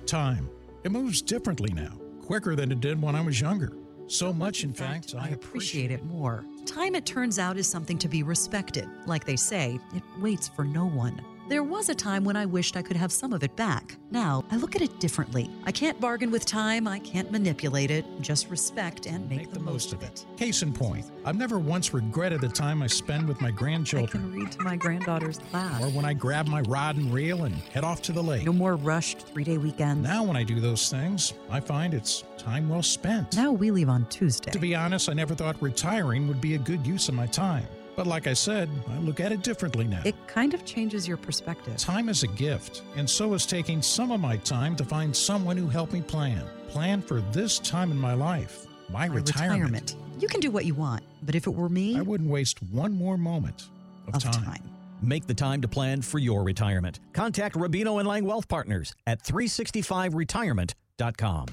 [0.07, 0.49] Time.
[0.83, 1.93] It moves differently now,
[2.25, 3.73] quicker than it did when I was younger.
[4.09, 6.45] So much, in, in fact, fact, I appreciate it more.
[6.69, 8.87] Time, it turns out, is something to be respected.
[9.07, 11.19] Like they say, it waits for no one.
[11.49, 13.97] There was a time when I wished I could have some of it back.
[14.11, 15.49] Now, I look at it differently.
[15.65, 19.59] I can't bargain with time, I can't manipulate it, just respect and make, make the,
[19.59, 20.27] the, most of it.
[20.31, 20.37] it.
[20.37, 24.23] Case in point, I've never once regretted the time I spend with my grandchildren.
[24.23, 25.83] I can read to my granddaughter's class.
[25.83, 28.45] Or when I grab my rod and reel and head off to the lake.
[28.45, 30.07] No more rushed three day weekends.
[30.07, 33.37] Now, when I do those things, I find it's time well spent.
[33.37, 34.51] Now we leave on Tuesday.
[34.51, 37.67] To be honest, I never thought retiring would be a good use of my time.
[37.99, 40.03] But like I said, I look at it differently now.
[40.05, 41.77] It kind of changes your perspective.
[41.79, 45.57] Time is a gift, and so is taking some of my time to find someone
[45.57, 46.45] who helped me plan.
[46.69, 49.65] Plan for this time in my life, my, my retirement.
[49.65, 49.97] retirement.
[50.21, 52.93] You can do what you want, but if it were me, I wouldn't waste one
[52.93, 53.69] more moment
[54.07, 54.45] of, of time.
[54.45, 54.63] time.
[55.03, 57.01] Make the time to plan for your retirement.
[57.15, 61.47] Contact Rubino and Liang Wealth Partners at 365retirement.com.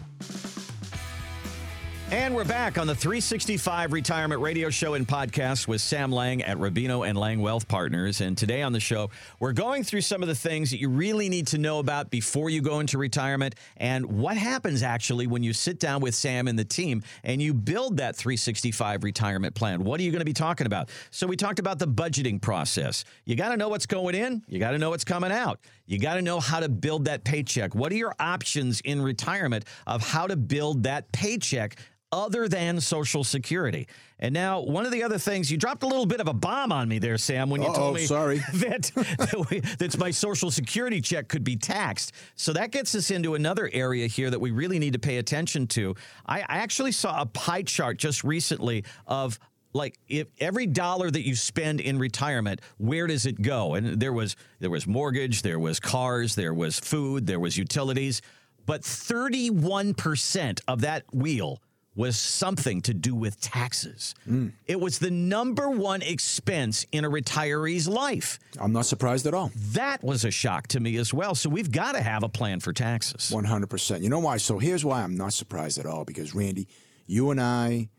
[2.12, 6.56] And we're back on the 365 Retirement Radio Show and Podcast with Sam Liang at
[6.58, 8.22] Rubino and Liang Wealth Partners.
[8.22, 11.30] And today on the show, we're going through some of the things that you really
[11.30, 15.52] need to know about before you go into retirement and what happens actually when you
[15.52, 19.84] sit down with Sam and the team and you build that 365 retirement plan.
[19.84, 20.90] What are you going to be talking about?
[21.10, 23.04] So, we talked about the budgeting process.
[23.26, 25.60] You got to know what's going in, you got to know what's coming out.
[25.86, 27.76] You got to know how to build that paycheck.
[27.76, 31.78] What are your options in retirement of how to build that paycheck?
[32.12, 33.88] other than Social Security.
[34.20, 36.72] And now, one of the other things you dropped a little bit of a bomb
[36.72, 38.38] on me there, Sam, when you Uh-oh, told me sorry.
[38.54, 42.14] that that my Social Security check could be taxed.
[42.36, 45.68] So that gets us into another area here that we really need to pay attention
[45.68, 45.96] to.
[46.26, 49.38] I, I actually saw a pie chart just recently of
[49.76, 54.14] like if every dollar that you spend in retirement where does it go and there
[54.14, 58.22] was there was mortgage there was cars there was food there was utilities
[58.66, 61.62] but 31% of that wheel
[61.96, 64.16] was something to do with taxes.
[64.28, 64.52] Mm.
[64.68, 68.38] It was the number one expense in a retiree's life.
[68.60, 69.52] I'm not surprised at all.
[69.72, 71.36] That was a shock to me as well.
[71.36, 73.32] So we've got to have a plan for taxes.
[73.34, 74.02] 100%.
[74.02, 74.38] You know why?
[74.38, 76.68] So here's why I'm not surprised at all because, Randy,
[77.08, 77.90] you and I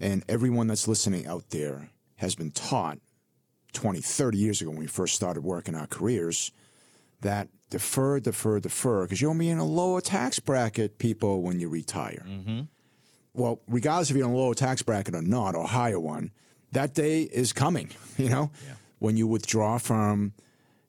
[0.00, 2.98] and everyone that's listening out there has been taught
[3.72, 6.52] 20, 30 years ago when we first started working our careers
[7.20, 11.68] that defer, defer, defer because you'll be in a lower tax bracket, people, when you
[11.68, 12.24] retire.
[12.26, 12.60] Mm-hmm.
[13.34, 16.32] Well, regardless if you're in a lower tax bracket or not, or higher one,
[16.72, 18.50] that day is coming, you know?
[18.66, 18.74] Yeah.
[18.98, 20.32] When you withdraw from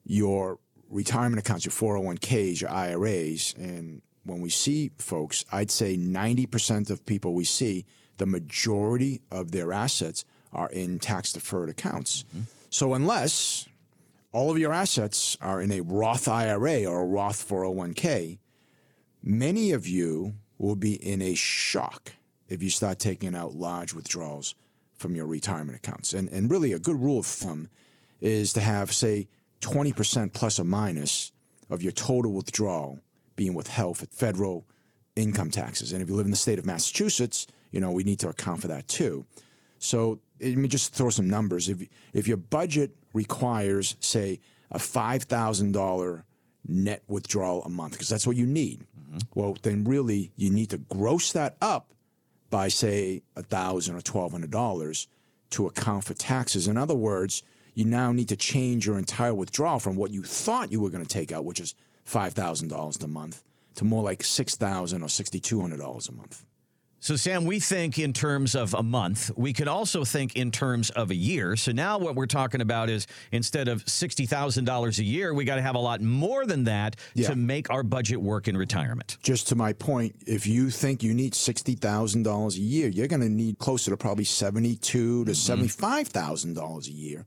[0.04, 0.58] your
[0.90, 7.06] retirement accounts, your 401ks, your IRAs, and when we see folks, I'd say 90% of
[7.06, 7.86] people we see,
[8.20, 12.24] the majority of their assets are in tax deferred accounts.
[12.30, 12.44] Mm-hmm.
[12.70, 13.68] So unless
[14.32, 18.38] all of your assets are in a Roth IRA or a Roth 401k,
[19.24, 22.14] many of you will be in a shock
[22.48, 24.54] if you start taking out large withdrawals
[24.96, 26.14] from your retirement accounts.
[26.14, 27.70] And, and really, a good rule of thumb
[28.22, 29.28] is to have, say,
[29.62, 31.32] 20% plus or minus
[31.70, 33.00] of your total withdrawal
[33.36, 34.66] being withheld for federal
[35.16, 35.94] income taxes.
[35.94, 38.62] And if you live in the state of Massachusetts, you know, we need to account
[38.62, 39.26] for that too.
[39.80, 41.70] So let me just throw some numbers.
[41.70, 44.40] If, if your budget requires, say,
[44.72, 46.24] a $5,000
[46.68, 49.20] net withdrawal a month, because that's what you need, mm-hmm.
[49.34, 51.94] well, then really you need to gross that up
[52.50, 55.08] by, say, 1,000 or $1,200
[55.52, 56.68] to account for taxes.
[56.68, 60.72] In other words, you now need to change your entire withdrawal from what you thought
[60.72, 61.76] you were going to take out, which is
[62.08, 63.44] $5,000 a month,
[63.76, 66.46] to more like 6,000 or $6,200 a month.
[67.02, 69.32] So, Sam, we think in terms of a month.
[69.38, 71.56] We can also think in terms of a year.
[71.56, 75.62] So now what we're talking about is instead of $60,000 a year, we got to
[75.62, 77.30] have a lot more than that yeah.
[77.30, 79.18] to make our budget work in retirement.
[79.24, 83.30] Just to my point, if you think you need $60,000 a year, you're going to
[83.30, 85.64] need closer to probably 72 to mm-hmm.
[85.64, 87.26] $75,000 a year,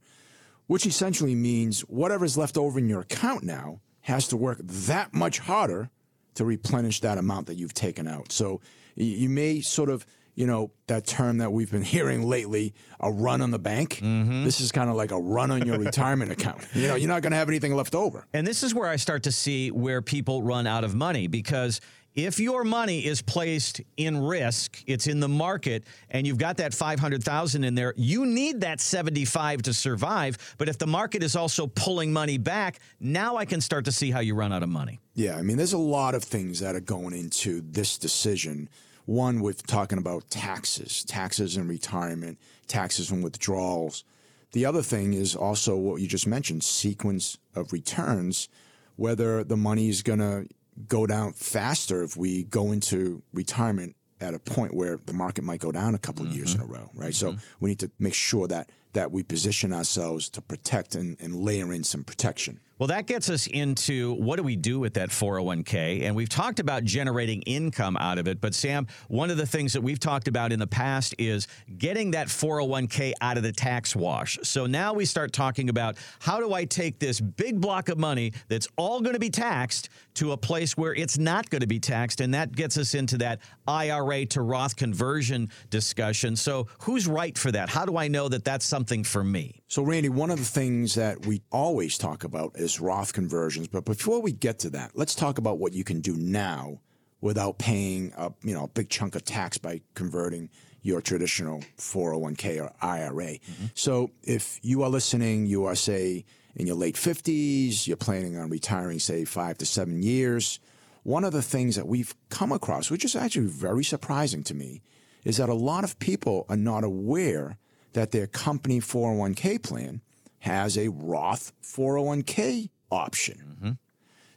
[0.66, 5.38] which essentially means whatever's left over in your account now has to work that much
[5.38, 5.88] harder
[6.34, 8.32] to replenish that amount that you've taken out.
[8.32, 8.60] So
[8.94, 13.40] you may sort of you know that term that we've been hearing lately a run
[13.42, 14.00] on the bank.
[14.02, 14.44] Mm-hmm.
[14.44, 16.66] this is kind of like a run on your retirement account.
[16.74, 18.26] You know you're not going to have anything left over.
[18.32, 21.80] And this is where i start to see where people run out of money because
[22.14, 26.74] if your money is placed in risk, it's in the market, and you've got that
[26.74, 30.36] 500,000 in there, you need that 75 to survive.
[30.58, 34.10] But if the market is also pulling money back, now I can start to see
[34.10, 35.00] how you run out of money.
[35.14, 38.68] Yeah, I mean, there's a lot of things that are going into this decision.
[39.06, 44.04] One, with talking about taxes, taxes and retirement, taxes and withdrawals.
[44.52, 48.48] The other thing is also what you just mentioned sequence of returns,
[48.96, 50.46] whether the money is going to
[50.88, 55.60] go down faster if we go into retirement at a point where the market might
[55.60, 56.34] go down a couple mm-hmm.
[56.34, 57.12] years in a row, right?
[57.12, 57.36] Mm-hmm.
[57.36, 61.36] So we need to make sure that that we position ourselves to protect and, and
[61.36, 62.60] layer in some protection.
[62.82, 66.02] Well, that gets us into what do we do with that 401k?
[66.02, 68.40] And we've talked about generating income out of it.
[68.40, 71.46] But, Sam, one of the things that we've talked about in the past is
[71.78, 74.36] getting that 401k out of the tax wash.
[74.42, 78.32] So now we start talking about how do I take this big block of money
[78.48, 81.78] that's all going to be taxed to a place where it's not going to be
[81.78, 82.20] taxed?
[82.20, 86.34] And that gets us into that IRA to Roth conversion discussion.
[86.34, 87.68] So, who's right for that?
[87.68, 89.62] How do I know that that's something for me?
[89.68, 93.68] So, Randy, one of the things that we always talk about is Roth conversions.
[93.68, 96.80] But before we get to that, let's talk about what you can do now
[97.20, 100.50] without paying a you know a big chunk of tax by converting
[100.82, 103.38] your traditional 401k or IRA.
[103.38, 103.66] Mm-hmm.
[103.74, 108.50] So, if you are listening, you are say in your late 50s, you're planning on
[108.50, 110.60] retiring, say five to seven years.
[111.02, 114.82] One of the things that we've come across, which is actually very surprising to me,
[115.24, 117.58] is that a lot of people are not aware
[117.92, 120.00] that their company 401k plan
[120.40, 123.56] has a Roth 401k option.
[123.56, 123.70] Mm-hmm.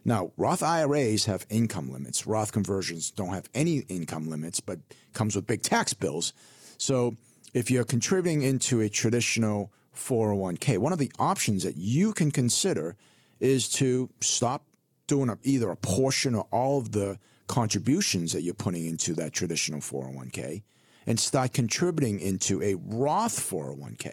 [0.07, 2.27] Now, Roth IRAs have income limits.
[2.27, 4.79] Roth conversions don't have any income limits, but
[5.13, 6.31] comes with big tax bills.
[6.77, 7.15] So
[7.55, 12.95] if you're contributing into a traditional 401k, one of the options that you can consider
[13.39, 14.63] is to stop
[15.07, 19.33] doing a, either a portion or all of the contributions that you're putting into that
[19.33, 20.61] traditional 401k
[21.05, 24.11] and start contributing into a Roth 401k.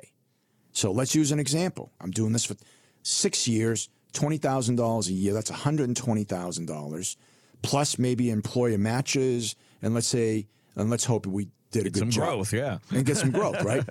[0.73, 1.93] So let's use an example.
[2.01, 2.57] I'm doing this for
[3.03, 5.33] six years, $20,000 a year.
[5.33, 7.17] That's $120,000
[7.63, 9.55] plus maybe employer matches.
[9.81, 12.25] And let's say, and let's hope we did a get good some job.
[12.25, 12.79] growth, yeah.
[12.91, 13.85] And get some growth, right?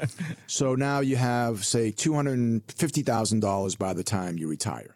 [0.47, 4.95] so now you have, say, $250,000 by the time you retire.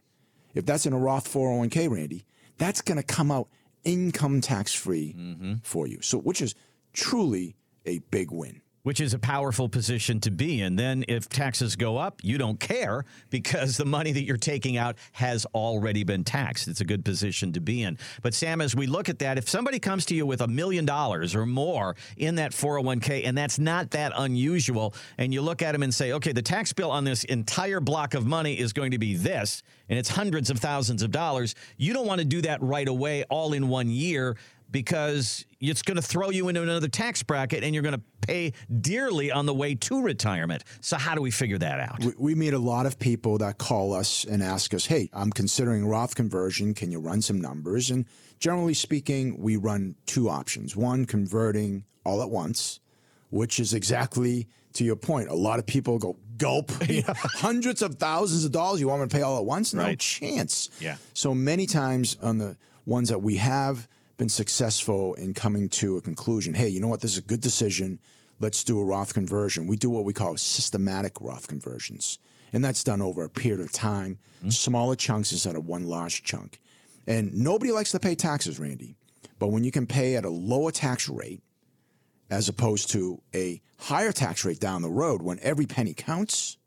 [0.54, 2.26] If that's in a Roth 401k, Randy,
[2.58, 3.50] that's going to come out
[3.84, 5.56] income tax free mm-hmm.
[5.63, 6.00] for you.
[6.02, 6.56] So, which is
[6.94, 10.76] truly a big win which is a powerful position to be in.
[10.76, 14.95] Then, if taxes go up, you don't care because the money that you're taking out
[15.13, 16.67] has already been taxed.
[16.67, 17.98] It's a good position to be in.
[18.21, 20.86] But, Sam, as we look at that, if somebody comes to you with a million
[20.86, 25.71] dollars or more in that 401k, and that's not that unusual, and you look at
[25.71, 28.91] them and say, okay, the tax bill on this entire block of money is going
[28.91, 32.39] to be this, and it's hundreds of thousands of dollars, you don't want to do
[32.43, 34.38] that right away, all in one year
[34.71, 38.54] because it's going to throw you into another tax bracket and you're going to pay
[38.82, 40.63] dearly on the way to retirement.
[40.82, 42.04] So, how do we figure that out?
[42.04, 45.32] We, we, meet a lot of people that call us and ask us, Hey, I'm
[45.32, 46.73] considering Roth conversion.
[46.73, 47.91] Can you run some numbers?
[47.91, 48.06] And
[48.39, 52.80] generally speaking, we run two options one, converting all at once,
[53.30, 55.30] which is exactly to your point.
[55.30, 56.71] A lot of people go, Gulp,
[57.15, 58.80] hundreds of thousands of dollars.
[58.80, 59.73] You want me to pay all at once?
[59.73, 59.99] No right.
[59.99, 60.69] chance.
[60.80, 60.97] Yeah.
[61.13, 66.01] So many times on the ones that we have, been successful in coming to a
[66.01, 66.54] conclusion.
[66.54, 67.01] Hey, you know what?
[67.01, 67.99] This is a good decision.
[68.39, 69.67] Let's do a Roth conversion.
[69.67, 72.19] We do what we call systematic Roth conversions.
[72.54, 74.49] And that's done over a period of time, mm-hmm.
[74.49, 76.60] smaller chunks instead of one large chunk.
[77.08, 78.95] And nobody likes to pay taxes, Randy.
[79.39, 81.41] But when you can pay at a lower tax rate,
[82.30, 86.58] as opposed to a higher tax rate down the road when every penny counts,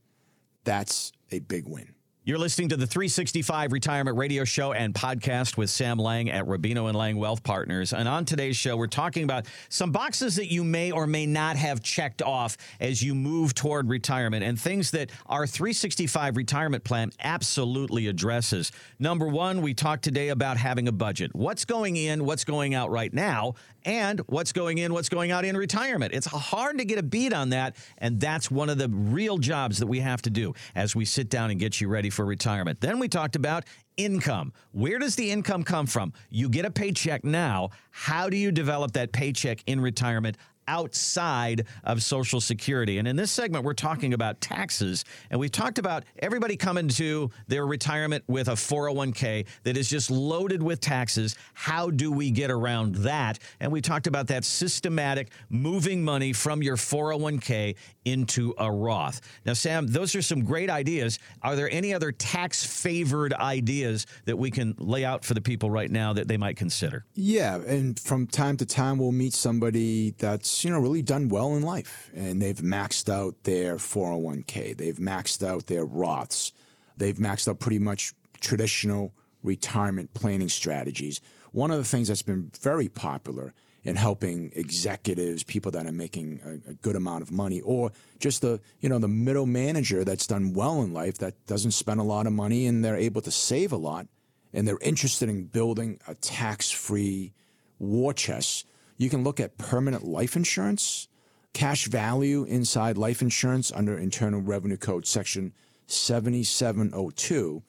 [0.64, 1.94] that's a big win.
[2.28, 6.90] You're listening to the 365 Retirement Radio Show and podcast with Sam Liang at Rubino
[6.90, 7.94] and Liang Wealth Partners.
[7.94, 11.56] And on today's show, we're talking about some boxes that you may or may not
[11.56, 17.12] have checked off as you move toward retirement and things that our 365 retirement plan
[17.20, 18.72] absolutely addresses.
[18.98, 21.34] Number one, we talked today about having a budget.
[21.34, 25.44] What's going in, what's going out right now, and what's going in, what's going out
[25.44, 26.14] in retirement.
[26.14, 27.76] It's hard to get a beat on that.
[27.98, 31.28] And that's one of the real jobs that we have to do as we sit
[31.28, 32.80] down and get you ready for retirement.
[32.80, 33.64] Then we talked about
[33.96, 34.52] income.
[34.72, 36.12] Where does the income come from?
[36.30, 37.70] You get a paycheck now.
[37.90, 40.36] How do you develop that paycheck in retirement?
[40.68, 42.98] Outside of Social Security.
[42.98, 45.04] And in this segment, we're talking about taxes.
[45.31, 50.11] And we've talked about everybody coming to their retirement with a 401k that is just
[50.11, 51.35] loaded with taxes.
[51.54, 53.38] How do we get around that?
[53.59, 59.20] And we talked about that systematic moving money from your 401k into a Roth.
[59.44, 61.18] Now, Sam, those are some great ideas.
[61.42, 65.70] Are there any other tax favored ideas that we can lay out for the people
[65.70, 67.07] right now that they might consider?
[67.14, 67.57] Yeah.
[67.57, 71.62] And from time to time, we'll meet somebody that's you know, really done well in
[71.62, 74.77] life and they've maxed out their 401k.
[74.77, 76.53] They've maxed out their Roths.
[76.97, 81.21] They've maxed out pretty much traditional retirement planning strategies.
[81.53, 86.40] One of the things that's been very popular in helping executives, people that are making
[86.44, 90.27] a, a, good amount of money, or just the you know the middle manager that's
[90.27, 93.31] done well in life that doesn't spend a lot of money and they're able to
[93.31, 94.07] save a lot,
[94.53, 97.33] and they're interested in building a tax-free
[97.79, 98.66] war chest
[98.98, 101.08] you can look at permanent life insurance,
[101.54, 105.54] cash value inside life insurance under Internal Revenue Code Section
[105.87, 107.62] 7702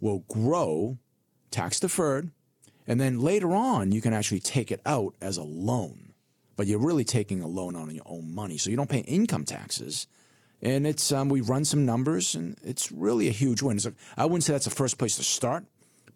[0.00, 0.98] will grow
[1.50, 2.30] tax deferred.
[2.86, 6.14] And then later on, you can actually take it out as a loan.
[6.54, 8.56] But you're really taking a loan on your own money.
[8.56, 10.06] So you don't pay income taxes.
[10.62, 13.78] And it's um, we run some numbers, and it's really a huge win.
[13.84, 15.66] A, I wouldn't say that's the first place to start,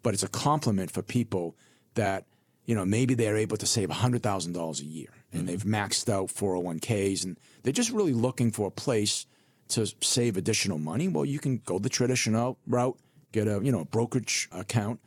[0.01, 1.55] but it's a compliment for people
[1.93, 2.25] that
[2.65, 5.47] you know, maybe they're able to save $100,000 a year and mm-hmm.
[5.47, 9.25] they've maxed out 401ks and they're just really looking for a place
[9.69, 11.07] to save additional money.
[11.07, 12.97] Well, you can go the traditional route,
[13.31, 14.99] get a, you know, a brokerage account,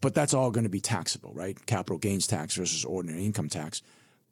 [0.00, 1.64] but that's all going to be taxable, right?
[1.66, 3.82] Capital gains tax versus ordinary income tax.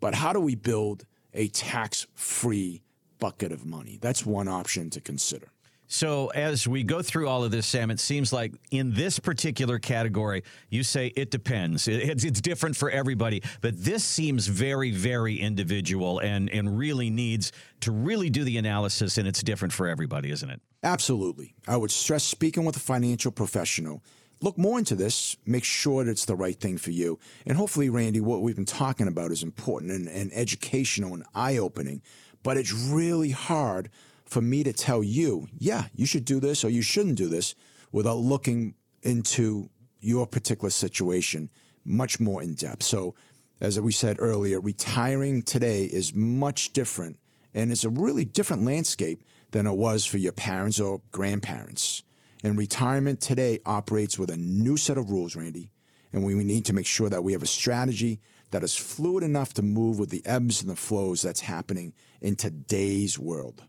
[0.01, 2.83] But how do we build a tax free
[3.19, 3.99] bucket of money?
[4.01, 5.49] That's one option to consider.
[5.91, 9.79] So, as we go through all of this, Sam, it seems like in this particular
[9.79, 11.89] category, you say it depends.
[11.89, 17.53] It's, it's different for everybody, but this seems very, very individual and, and really needs
[17.81, 20.61] to really do the analysis, and it's different for everybody, isn't it?
[20.83, 21.55] Absolutely.
[21.67, 24.03] I would stress speaking with a financial professional.
[24.43, 27.19] Look more into this, make sure that it's the right thing for you.
[27.47, 31.57] And hopefully, Randy, what we've been talking about is important and, and educational and eye
[31.57, 32.03] opening,
[32.43, 33.89] but it's really hard
[34.29, 37.55] for me to tell you, yeah, you should do this or you shouldn't do this
[37.93, 39.71] without looking into
[40.01, 41.51] your particular situation
[41.85, 42.83] much more in depth.
[42.83, 43.15] So,
[43.61, 47.19] as we said earlier, retiring today is much different
[47.55, 52.03] and it's a really different landscape than it was for your parents or grandparents.
[52.45, 55.71] And retirement today operates with a new set of rules, Randy,
[56.13, 58.21] and we need to make sure that we have a strategy
[58.51, 62.37] that is fluid enough to move with the ebbs and the flows that's happening in
[62.37, 63.65] today's world.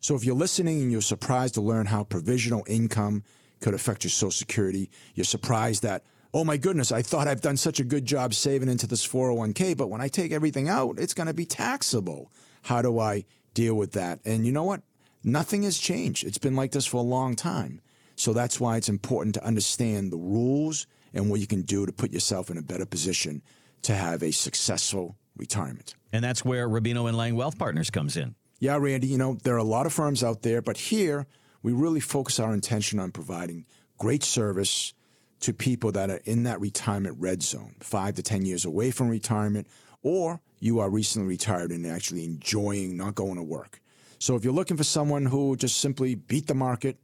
[0.00, 3.22] So if you're listening and you're surprised to learn how provisional income
[3.60, 7.58] could affect your Social Security, you're surprised that, oh my goodness, I thought I've done
[7.58, 11.12] such a good job saving into this 401k, but when I take everything out, it's
[11.12, 12.32] going to be taxable.
[12.62, 14.20] How do I deal with that?
[14.24, 14.82] And you know what?
[15.22, 16.24] Nothing has changed.
[16.24, 17.82] It's been like this for a long time.
[18.16, 21.92] So that's why it's important to understand the rules and what you can do to
[21.92, 23.42] put yourself in a better position
[23.82, 25.94] to have a successful retirement.
[26.10, 28.34] And that's where Rubino and Liang Wealth Partners comes in.
[28.60, 31.26] Yeah, Randy, you know, there are a lot of firms out there, but here
[31.62, 33.64] we really focus our intention on providing
[33.96, 34.92] great service
[35.40, 39.08] to people that are in that retirement red zone, five to 10 years away from
[39.08, 39.66] retirement,
[40.02, 43.80] or you are recently retired and actually enjoying not going to work.
[44.18, 46.98] So if you're looking for someone who just simply beat the market,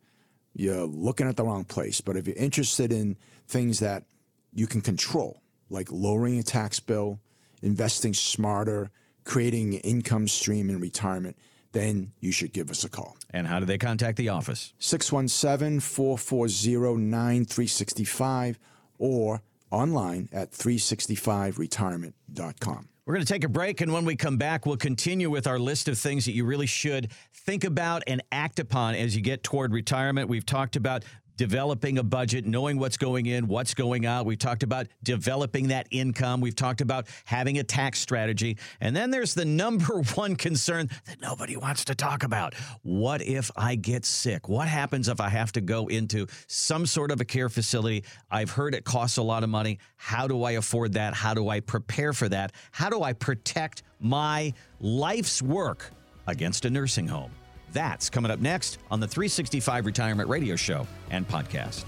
[0.52, 2.02] you're looking at the wrong place.
[2.02, 3.16] But if you're interested in
[3.48, 4.04] things that
[4.52, 5.40] you can control,
[5.70, 7.18] like lowering a tax bill,
[7.62, 8.90] investing smarter,
[9.26, 11.36] creating an income stream in retirement,
[11.72, 13.18] then you should give us a call.
[13.30, 14.72] And how do they contact the office?
[14.78, 18.58] 617 440 9365
[18.98, 22.88] or online at 365retirement.com.
[23.04, 25.60] We're going to take a break, and when we come back, we'll continue with our
[25.60, 29.44] list of things that you really should think about and act upon as you get
[29.44, 30.28] toward retirement.
[30.28, 31.04] We've talked about
[31.36, 34.26] developing a budget, knowing what's going in, what's going out.
[34.26, 36.40] We've talked about developing that income.
[36.40, 38.58] We've talked about having a tax strategy.
[38.80, 42.54] And then there's the number one concern that nobody wants to talk about.
[42.82, 44.48] What if I get sick?
[44.48, 48.04] What happens if I have to go into some sort of a care facility?
[48.30, 49.78] I've heard it costs a lot of money.
[49.96, 51.14] How do I afford that?
[51.14, 52.52] How do I prepare for that?
[52.72, 55.90] How do I protect my life's work
[56.26, 57.30] against a nursing home?
[57.76, 61.84] That's coming up next on the 365 Retirement Radio Show and podcast.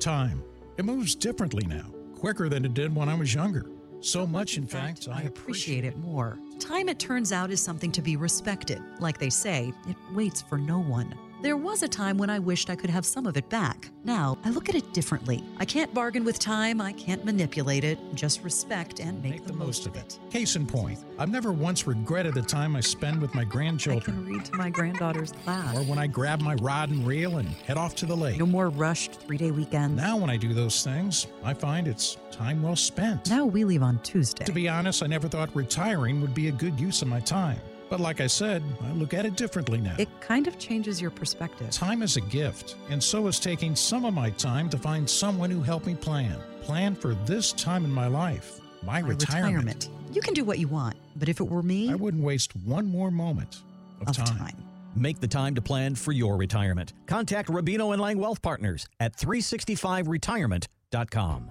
[0.00, 0.42] Time.
[0.78, 1.84] It moves differently now,
[2.14, 3.66] quicker than it did when I was younger.
[4.00, 6.38] So much, in fact, I appreciate it more.
[6.58, 8.82] Time, it turns out, is something to be respected.
[8.98, 11.14] Like they say, it waits for no one.
[11.46, 13.88] There was a time when I wished I could have some of it back.
[14.02, 15.44] Now, I look at it differently.
[15.58, 19.52] I can't bargain with time, I can't manipulate it, just respect and make, Make the,
[19.52, 20.18] most of it.
[20.28, 24.16] Case in point, I've never once regretted the time I spend with my I grandchildren
[24.16, 25.76] can read to my granddaughter's class.
[25.76, 28.40] or when I grab my rod and reel and head off to the lake.
[28.40, 29.96] No more rushed three day weekends.
[29.96, 33.30] Now, when I do those things, I find it's time well spent.
[33.30, 34.44] Now we leave on Tuesday.
[34.46, 37.60] To be honest, I never thought retiring would be a good use of my time.
[37.88, 39.94] But like I said, I look at it differently now.
[39.98, 41.70] it kind of changes your perspective.
[41.70, 45.50] Time is a gift, and so is taking some of my time to find someone
[45.50, 46.36] who helped me plan.
[46.62, 49.88] Plan for this time in my life, my, My retirement.
[50.12, 52.86] You can do what you want, but if it were me, I wouldn't waste one
[52.86, 53.62] more moment
[54.00, 54.38] of, of time.
[54.38, 54.56] time.
[54.96, 56.92] Make the time to plan for your retirement.
[57.06, 61.50] Contact Rubino and Liang Wealth Partners at 365retirement.com.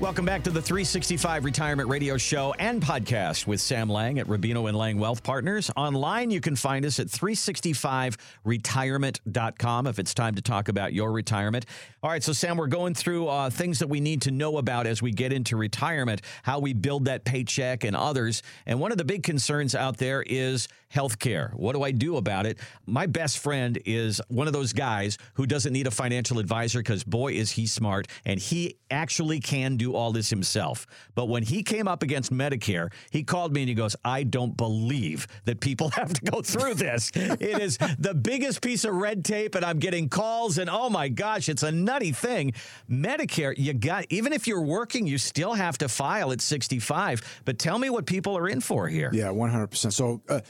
[0.00, 4.68] Welcome back to the 365 Retirement Radio Show and podcast with Sam Liang at Rubino
[4.68, 5.72] and Liang Wealth Partners.
[5.76, 11.66] Online, you can find us at 365retirement.com if it's time to talk about your retirement.
[12.00, 14.86] All right, so Sam, we're going through uh, things that we need to know about
[14.86, 18.44] as we get into retirement, how we build that paycheck and others.
[18.66, 21.50] And one of the big concerns out there is health care.
[21.54, 22.58] What do I do about it?
[22.86, 27.02] My best friend is one of those guys who doesn't need a financial advisor because,
[27.04, 30.86] boy, is he smart and he actually can do all this himself.
[31.14, 34.56] But when he came up against Medicare, he called me and he goes, I don't
[34.56, 37.10] believe that people have to go through this.
[37.14, 41.08] it is the biggest piece of red tape, and I'm getting calls, and oh my
[41.08, 42.52] gosh, it's a nutty thing.
[42.90, 47.42] Medicare, you got, even if you're working, you still have to file at 65.
[47.44, 49.10] But tell me what people are in for here.
[49.12, 49.92] Yeah, 100%.
[49.92, 50.40] So, uh,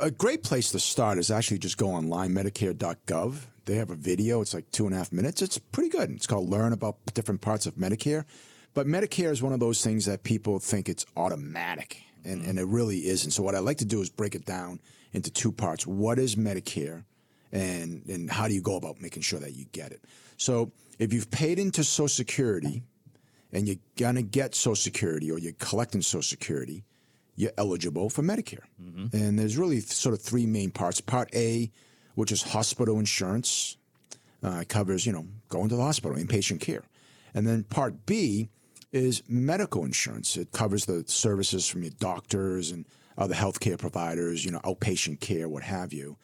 [0.00, 3.46] a great place to start is actually just go online, Medicare.gov.
[3.64, 5.42] They have a video, it's like two and a half minutes.
[5.42, 6.10] It's pretty good.
[6.10, 8.24] It's called Learn About Different Parts of Medicare.
[8.74, 12.02] But Medicare is one of those things that people think it's automatic.
[12.24, 13.32] and, and it really isn't.
[13.32, 14.80] So what I like to do is break it down
[15.12, 15.86] into two parts.
[15.86, 17.04] What is Medicare,
[17.52, 20.04] and and how do you go about making sure that you get it?
[20.36, 22.82] So if you've paid into Social Security,
[23.52, 26.84] and you're gonna get Social Security, or you're collecting Social Security,
[27.36, 28.64] you're eligible for Medicare.
[28.80, 29.16] Mm-hmm.
[29.16, 31.00] And there's really sort of three main parts.
[31.00, 31.70] Part A,
[32.14, 33.76] which is hospital insurance,
[34.42, 36.84] uh, covers you know going to the hospital, inpatient care,
[37.34, 38.50] and then Part B
[38.92, 40.36] is medical insurance.
[40.36, 42.86] It covers the services from your doctors and
[43.16, 46.16] other healthcare providers, you know, outpatient care, what have you.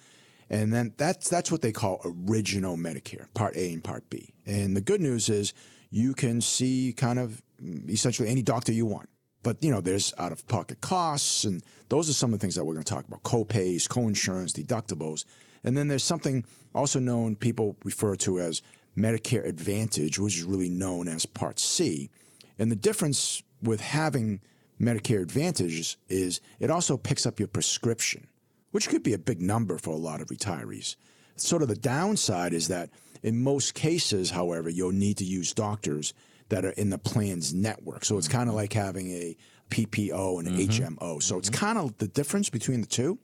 [0.49, 4.33] And then that's that's what they call original Medicare, Part A and Part B.
[4.47, 5.53] And the good news is
[5.91, 7.43] you can see kind of
[7.89, 9.09] essentially any doctor you want.
[9.43, 12.55] But you know, there's out of pocket costs, and those are some of the things
[12.57, 15.25] that we're going to talk about: co-pays, co-insurance, deductibles,
[15.65, 16.45] and then there's something
[16.75, 18.63] also known people refer to as
[18.97, 22.11] Medicare Advantage, which is really known as Part C.
[22.59, 24.41] And the difference with having
[24.81, 28.29] Medicare Advantage is it also picks up your prescription,
[28.71, 30.97] which could be a big number for a lot of retirees.
[31.37, 32.91] Sort of the downside is that
[33.23, 36.15] in most cases, however, you'll need to use doctors
[36.49, 38.05] that are in the plan's network.
[38.05, 39.37] So it's kind of like having a
[39.71, 40.97] PPO and an mm-hmm.
[40.97, 41.23] HMO.
[41.23, 43.19] So it's kind of the difference between the two.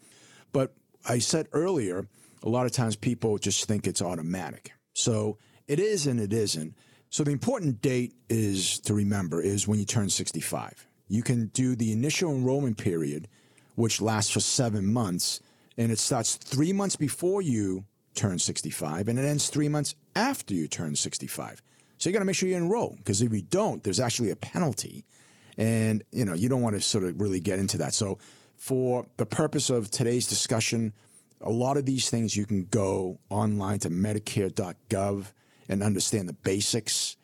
[0.52, 0.74] But
[1.08, 2.08] I said earlier,
[2.42, 4.72] a lot of times people just think it's automatic.
[4.94, 6.74] So it is and it isn't.
[7.12, 10.88] So the important date is to remember is when you turn 65.
[11.08, 13.28] You can do the initial enrollment period,
[13.74, 15.40] which lasts for seven months,
[15.76, 17.84] and it starts three months before you
[18.14, 21.60] turn 65, and it ends three months after you turn 65.
[21.98, 24.36] So you got to make sure you enroll because if you don't, there's actually a
[24.36, 25.04] penalty,
[25.58, 27.92] and you know you don't want to sort of really get into that.
[27.92, 28.16] So
[28.56, 30.94] for the purpose of today's discussion,
[31.42, 35.26] a lot of these things you can go online to Medicare.gov
[35.68, 37.16] and understand the basics.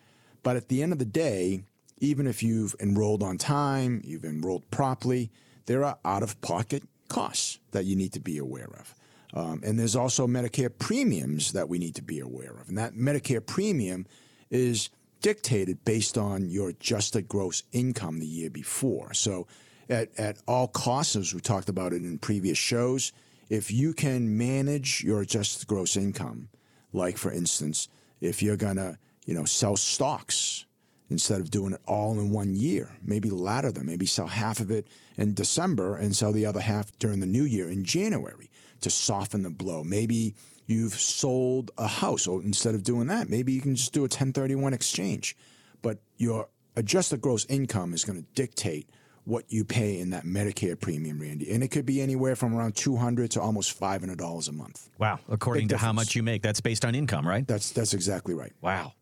[0.42, 1.62] But at the end of the day,
[1.98, 5.30] even if you've enrolled on time, you've enrolled properly,
[5.66, 8.94] there are out of pocket costs that you need to be aware of.
[9.34, 12.68] Um, and there's also Medicare premiums that we need to be aware of.
[12.68, 14.06] And that Medicare premium
[14.50, 14.88] is
[15.20, 19.12] dictated based on your adjusted gross income the year before.
[19.14, 19.46] So,
[19.90, 23.12] at, at all costs, as we talked about it in previous shows,
[23.48, 26.48] if you can manage your adjusted gross income,
[26.92, 27.88] like for instance,
[28.20, 30.64] if you're going to, you know, sell stocks
[31.10, 34.70] instead of doing it all in one year, maybe ladder them, maybe sell half of
[34.70, 38.50] it in December and sell the other half during the new year in January
[38.80, 39.82] to soften the blow.
[39.82, 40.34] Maybe
[40.66, 44.02] you've sold a house, or instead of doing that, maybe you can just do a
[44.02, 45.36] 1031 exchange.
[45.82, 48.88] But your adjusted gross income is going to dictate
[49.28, 51.52] what you pay in that Medicare premium, Randy.
[51.52, 54.88] And it could be anywhere from around 200 to almost $500 a month.
[54.98, 55.18] Wow.
[55.28, 55.86] According Big to difference.
[55.86, 56.40] how much you make.
[56.42, 57.46] That's based on income, right?
[57.46, 58.52] That's that's exactly right.
[58.62, 58.94] Wow.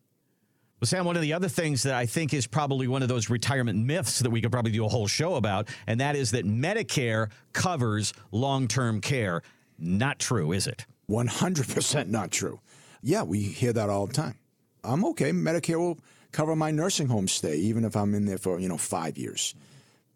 [0.79, 3.29] Well, Sam, one of the other things that I think is probably one of those
[3.29, 6.45] retirement myths that we could probably do a whole show about, and that is that
[6.45, 9.41] Medicare covers long term care.
[9.79, 10.85] Not true, is it?
[11.09, 12.59] 100% not true.
[13.01, 14.35] Yeah, we hear that all the time.
[14.83, 15.31] I'm okay.
[15.31, 15.97] Medicare will
[16.31, 19.55] cover my nursing home stay, even if I'm in there for, you know, five years.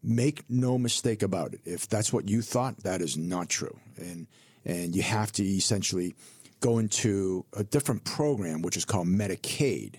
[0.04, 1.62] Make no mistake about it.
[1.66, 3.80] If that's what you thought, that is not true.
[3.98, 4.28] And
[4.66, 6.16] and you have to essentially
[6.60, 9.96] go into a different program, which is called Medicaid.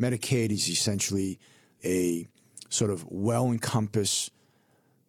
[0.00, 1.38] Medicaid is essentially
[1.84, 2.26] a
[2.68, 4.30] sort of well encompassed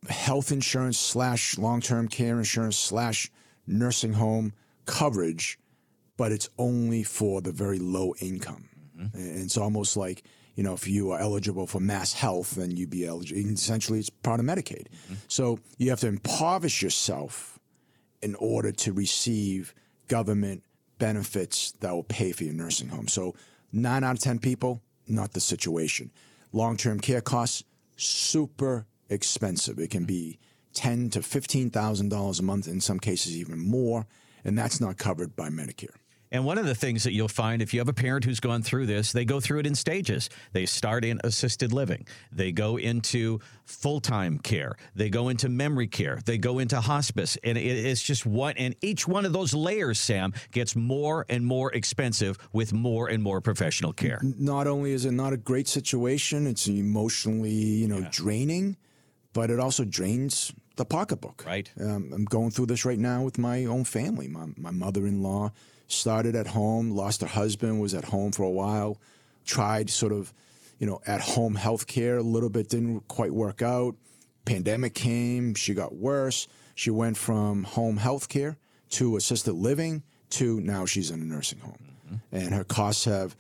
[0.09, 3.31] health insurance slash long term care insurance slash
[3.65, 4.53] nursing home
[4.85, 5.59] coverage,
[6.15, 8.69] but it's only for the very low income.
[8.97, 9.17] Mm-hmm.
[9.17, 10.23] And it's almost like
[10.58, 13.39] you know, if you are eligible for MassHealth, then you'd be eligible.
[13.39, 14.88] Essentially, it's part of Medicaid.
[14.88, 15.14] Mm-hmm.
[15.28, 17.60] So you have to impoverish yourself
[18.24, 19.76] in order to receive
[20.08, 20.64] government
[20.97, 23.08] benefits that will pay for your nursing home.
[23.08, 23.36] So
[23.72, 26.10] nine out of 10 people, not the situation.
[26.51, 27.64] Long term care costs,
[27.95, 29.78] super expensive.
[29.78, 30.39] It can be
[30.74, 34.08] ten to fifteen thousand dollars a month, in some cases even more,
[34.45, 35.95] and that's not covered by Medicare.
[36.32, 38.61] And one of the things that you'll find if you have a parent who's gone
[38.61, 40.30] through this, they go through it in stages.
[40.51, 45.88] They start in assisted living, they go into full time care, they go into memory
[45.88, 47.38] care, they go into hospice.
[47.43, 51.73] And it's just one, and each one of those layers, Sam, gets more and more
[51.73, 54.19] expensive with more and more professional care.
[54.21, 58.09] Not only is it not a great situation, it's emotionally, you know, yeah.
[58.11, 58.78] draining,
[59.34, 61.43] but it also drains the pocketbook.
[61.45, 61.71] Right.
[61.80, 64.28] Um, I'm going through this right now with my own family.
[64.28, 65.51] My, my mother in law
[65.88, 68.97] started at home, lost her husband, was at home for a while,
[69.45, 70.33] tried sort of,
[70.79, 73.95] you know, at home health care a little bit, didn't quite work out.
[74.45, 76.47] Pandemic came, she got worse.
[76.75, 78.57] She went from home health care
[78.91, 81.79] to assisted living to now she's in a nursing home.
[82.05, 82.35] Mm-hmm.
[82.35, 83.35] And her costs have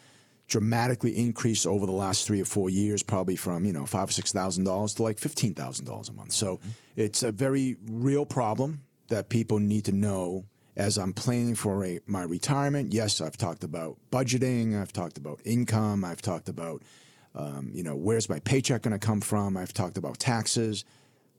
[0.47, 4.11] dramatically increased over the last three or four years, probably from you know five or
[4.11, 6.31] six thousand dollars to like fifteen thousand dollars a month.
[6.31, 6.69] So mm-hmm.
[6.95, 10.45] it's a very real problem that people need to know
[10.77, 12.93] as I'm planning for a, my retirement.
[12.93, 14.79] Yes, I've talked about budgeting.
[14.79, 16.05] I've talked about income.
[16.05, 16.83] I've talked about
[17.35, 19.57] um, you know where's my paycheck going to come from.
[19.57, 20.85] I've talked about taxes.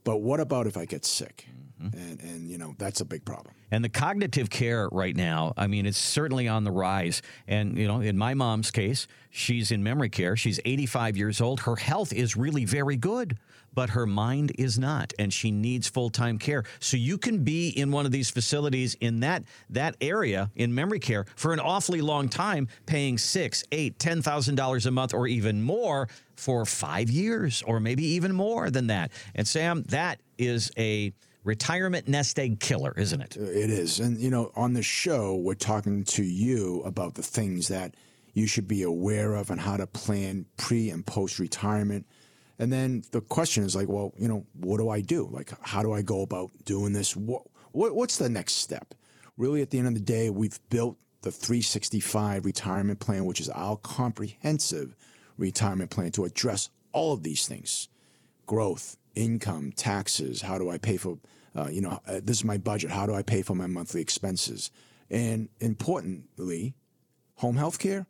[0.05, 1.47] But what about if I get sick?
[1.83, 1.99] Mm-hmm.
[1.99, 3.55] And, and, you know, that's a big problem.
[3.71, 7.23] And the cognitive care right now, I mean, it's certainly on the rise.
[7.47, 10.37] And, you know, in my mom's case, she's in memory care.
[10.37, 11.61] She's 85 years old.
[11.61, 13.39] Her health is really very good,
[13.79, 15.13] but her mind is not.
[15.21, 16.65] And she needs full time care.
[16.81, 20.99] So you can be in one of these facilities in that, that area in memory
[20.99, 25.29] care for an awfully long time, paying six, eight, ten thousand dollars a month or
[25.29, 29.13] even more for five years or maybe even more than that.
[29.37, 31.13] And Sam, that is a
[31.45, 33.37] retirement nest egg killer, isn't it?
[33.39, 34.01] Uh, it is.
[34.01, 37.95] And, you know, on the show, we're talking to you about the things that
[38.35, 42.07] you should be aware of and how to plan pre and post retirement.
[42.59, 45.29] And then the question is like, well, you know, what do I do?
[45.31, 47.17] Like, how do I go about doing this?
[47.17, 47.43] What,
[47.73, 48.95] what what's the next step?
[49.37, 53.49] Really, at the end of the day, we've built the 365 retirement plan, which is
[53.51, 54.97] our comprehensive
[55.37, 57.89] retirement plan to address all of these things
[58.47, 60.43] growth, income, taxes.
[60.43, 61.19] How do I pay for
[61.59, 62.91] uh, you know, uh, this is my budget.
[62.91, 64.71] How do I pay for my monthly expenses?
[65.11, 66.75] And importantly,
[67.37, 68.07] home health care,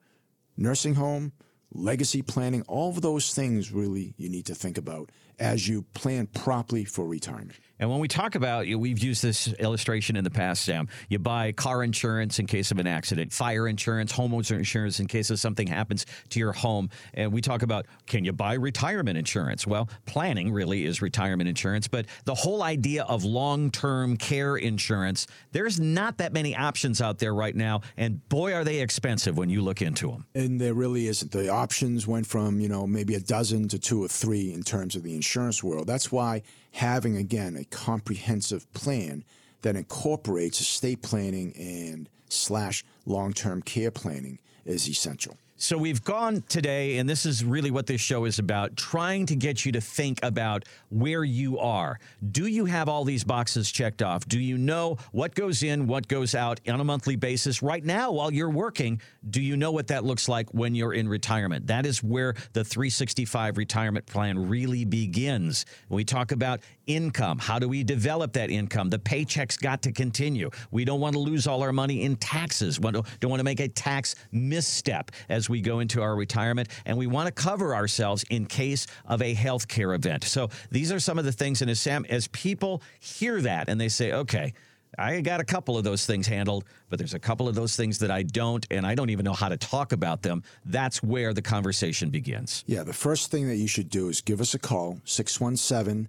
[0.57, 1.33] nursing home,
[1.73, 6.27] legacy planning, all of those things really you need to think about as you plan
[6.27, 7.59] properly for retirement.
[7.81, 10.89] And when we talk about, you we've used this illustration in the past, Sam.
[11.09, 15.31] You buy car insurance in case of an accident, fire insurance, homeowner insurance in case
[15.31, 16.91] of something happens to your home.
[17.15, 19.65] And we talk about can you buy retirement insurance?
[19.65, 25.29] Well, planning really is retirement insurance, but the whole idea of long term care insurance,
[25.53, 27.83] there's not that many options out there right now.
[27.97, 30.27] And boy, are they expensive when you look into them.
[30.35, 31.31] And there really isn't.
[31.31, 34.97] The options went from, you know, maybe a dozen to two or three in terms
[34.97, 35.28] of the insurance
[35.63, 35.87] world.
[35.87, 39.25] That's why having, again, a comprehensive plan
[39.63, 45.37] that incorporates estate planning and slash long-term care planning is essential.
[45.61, 49.35] So we've gone today, and this is really what this show is about trying to
[49.35, 51.99] get you to think about where you are.
[52.31, 54.25] Do you have all these boxes checked off?
[54.29, 58.13] Do you know what goes in, what goes out on a monthly basis right now
[58.13, 59.01] while you're working?
[59.29, 61.67] Do you know what that looks like when you're in retirement?
[61.67, 65.67] That is where the 365 retirement plan really begins.
[65.89, 68.91] we talk about income, how do we develop that income?
[68.91, 70.51] The paychecks got to continue.
[70.73, 72.81] We don't want to lose all our money in taxes.
[72.81, 76.71] We don't want to make a tax misstep as we go into our retirement.
[76.87, 80.25] And we want to cover ourselves in case of a healthcare event.
[80.25, 81.63] So these are some of the things.
[81.63, 84.55] And as Sam, as people hear that and they say, okay,
[84.97, 87.99] I got a couple of those things handled, but there's a couple of those things
[87.99, 90.43] that I don't, and I don't even know how to talk about them.
[90.65, 92.65] That's where the conversation begins.
[92.67, 96.09] Yeah, the first thing that you should do is give us a call, 617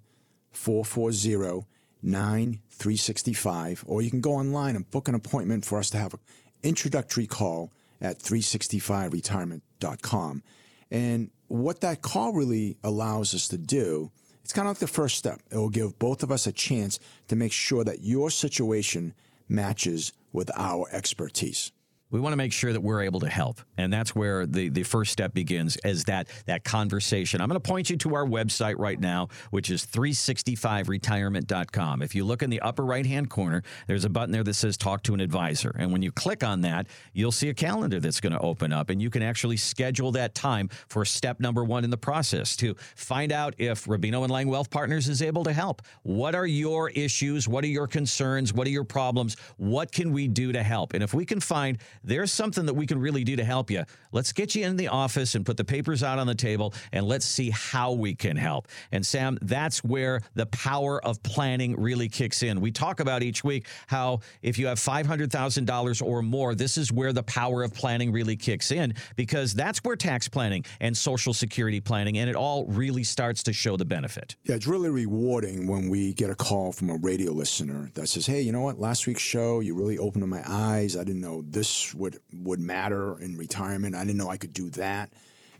[0.51, 1.65] 440
[2.01, 6.21] 9365, or you can go online and book an appointment for us to have an
[6.63, 10.43] introductory call at 365retirement.com.
[10.91, 14.11] And what that call really allows us to do,
[14.43, 15.41] it's kind of like the first step.
[15.51, 19.13] It will give both of us a chance to make sure that your situation
[19.49, 21.73] matches with our expertise
[22.11, 24.83] we want to make sure that we're able to help and that's where the, the
[24.83, 27.41] first step begins as that that conversation.
[27.41, 32.25] I'm going to point you to our website right now which is 365retirement.com if you
[32.25, 35.13] look in the upper right hand corner there's a button there that says talk to
[35.13, 38.39] an advisor and when you click on that you'll see a calendar that's going to
[38.39, 41.97] open up and you can actually schedule that time for step number one in the
[41.97, 45.81] process to find out if Rubino and Liang Wealth Partners is able to help.
[46.03, 47.47] What are your issues?
[47.47, 48.53] What are your concerns?
[48.53, 49.37] What are your problems?
[49.57, 50.93] What can we do to help?
[50.93, 53.83] And if we can find there's something that we can really do to help you.
[54.11, 57.07] Let's get you in the office and put the papers out on the table and
[57.07, 58.67] let's see how we can help.
[58.91, 62.61] And Sam, that's where the power of planning really kicks in.
[62.61, 67.13] We talk about each week how if you have $500,000 or more, this is where
[67.13, 71.79] the power of planning really kicks in because that's where tax planning and social security
[71.79, 74.35] planning and it all really starts to show the benefit.
[74.43, 78.25] Yeah, it's really rewarding when we get a call from a radio listener that says,
[78.25, 78.79] "Hey, you know what?
[78.79, 80.95] Last week's show, you really opened my eyes.
[80.95, 83.95] I didn't know this would would matter in retirement.
[83.95, 85.11] I didn't know I could do that.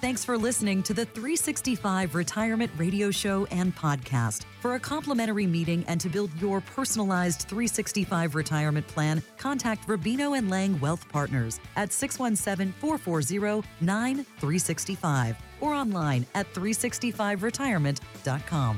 [0.03, 4.43] Thanks for listening to the 365 Retirement Radio Show and Podcast.
[4.59, 10.49] For a complimentary meeting and to build your personalized 365 retirement plan, contact Rubino and
[10.49, 18.77] Liang Wealth Partners at 617 440 9365 or online at 365retirement.com.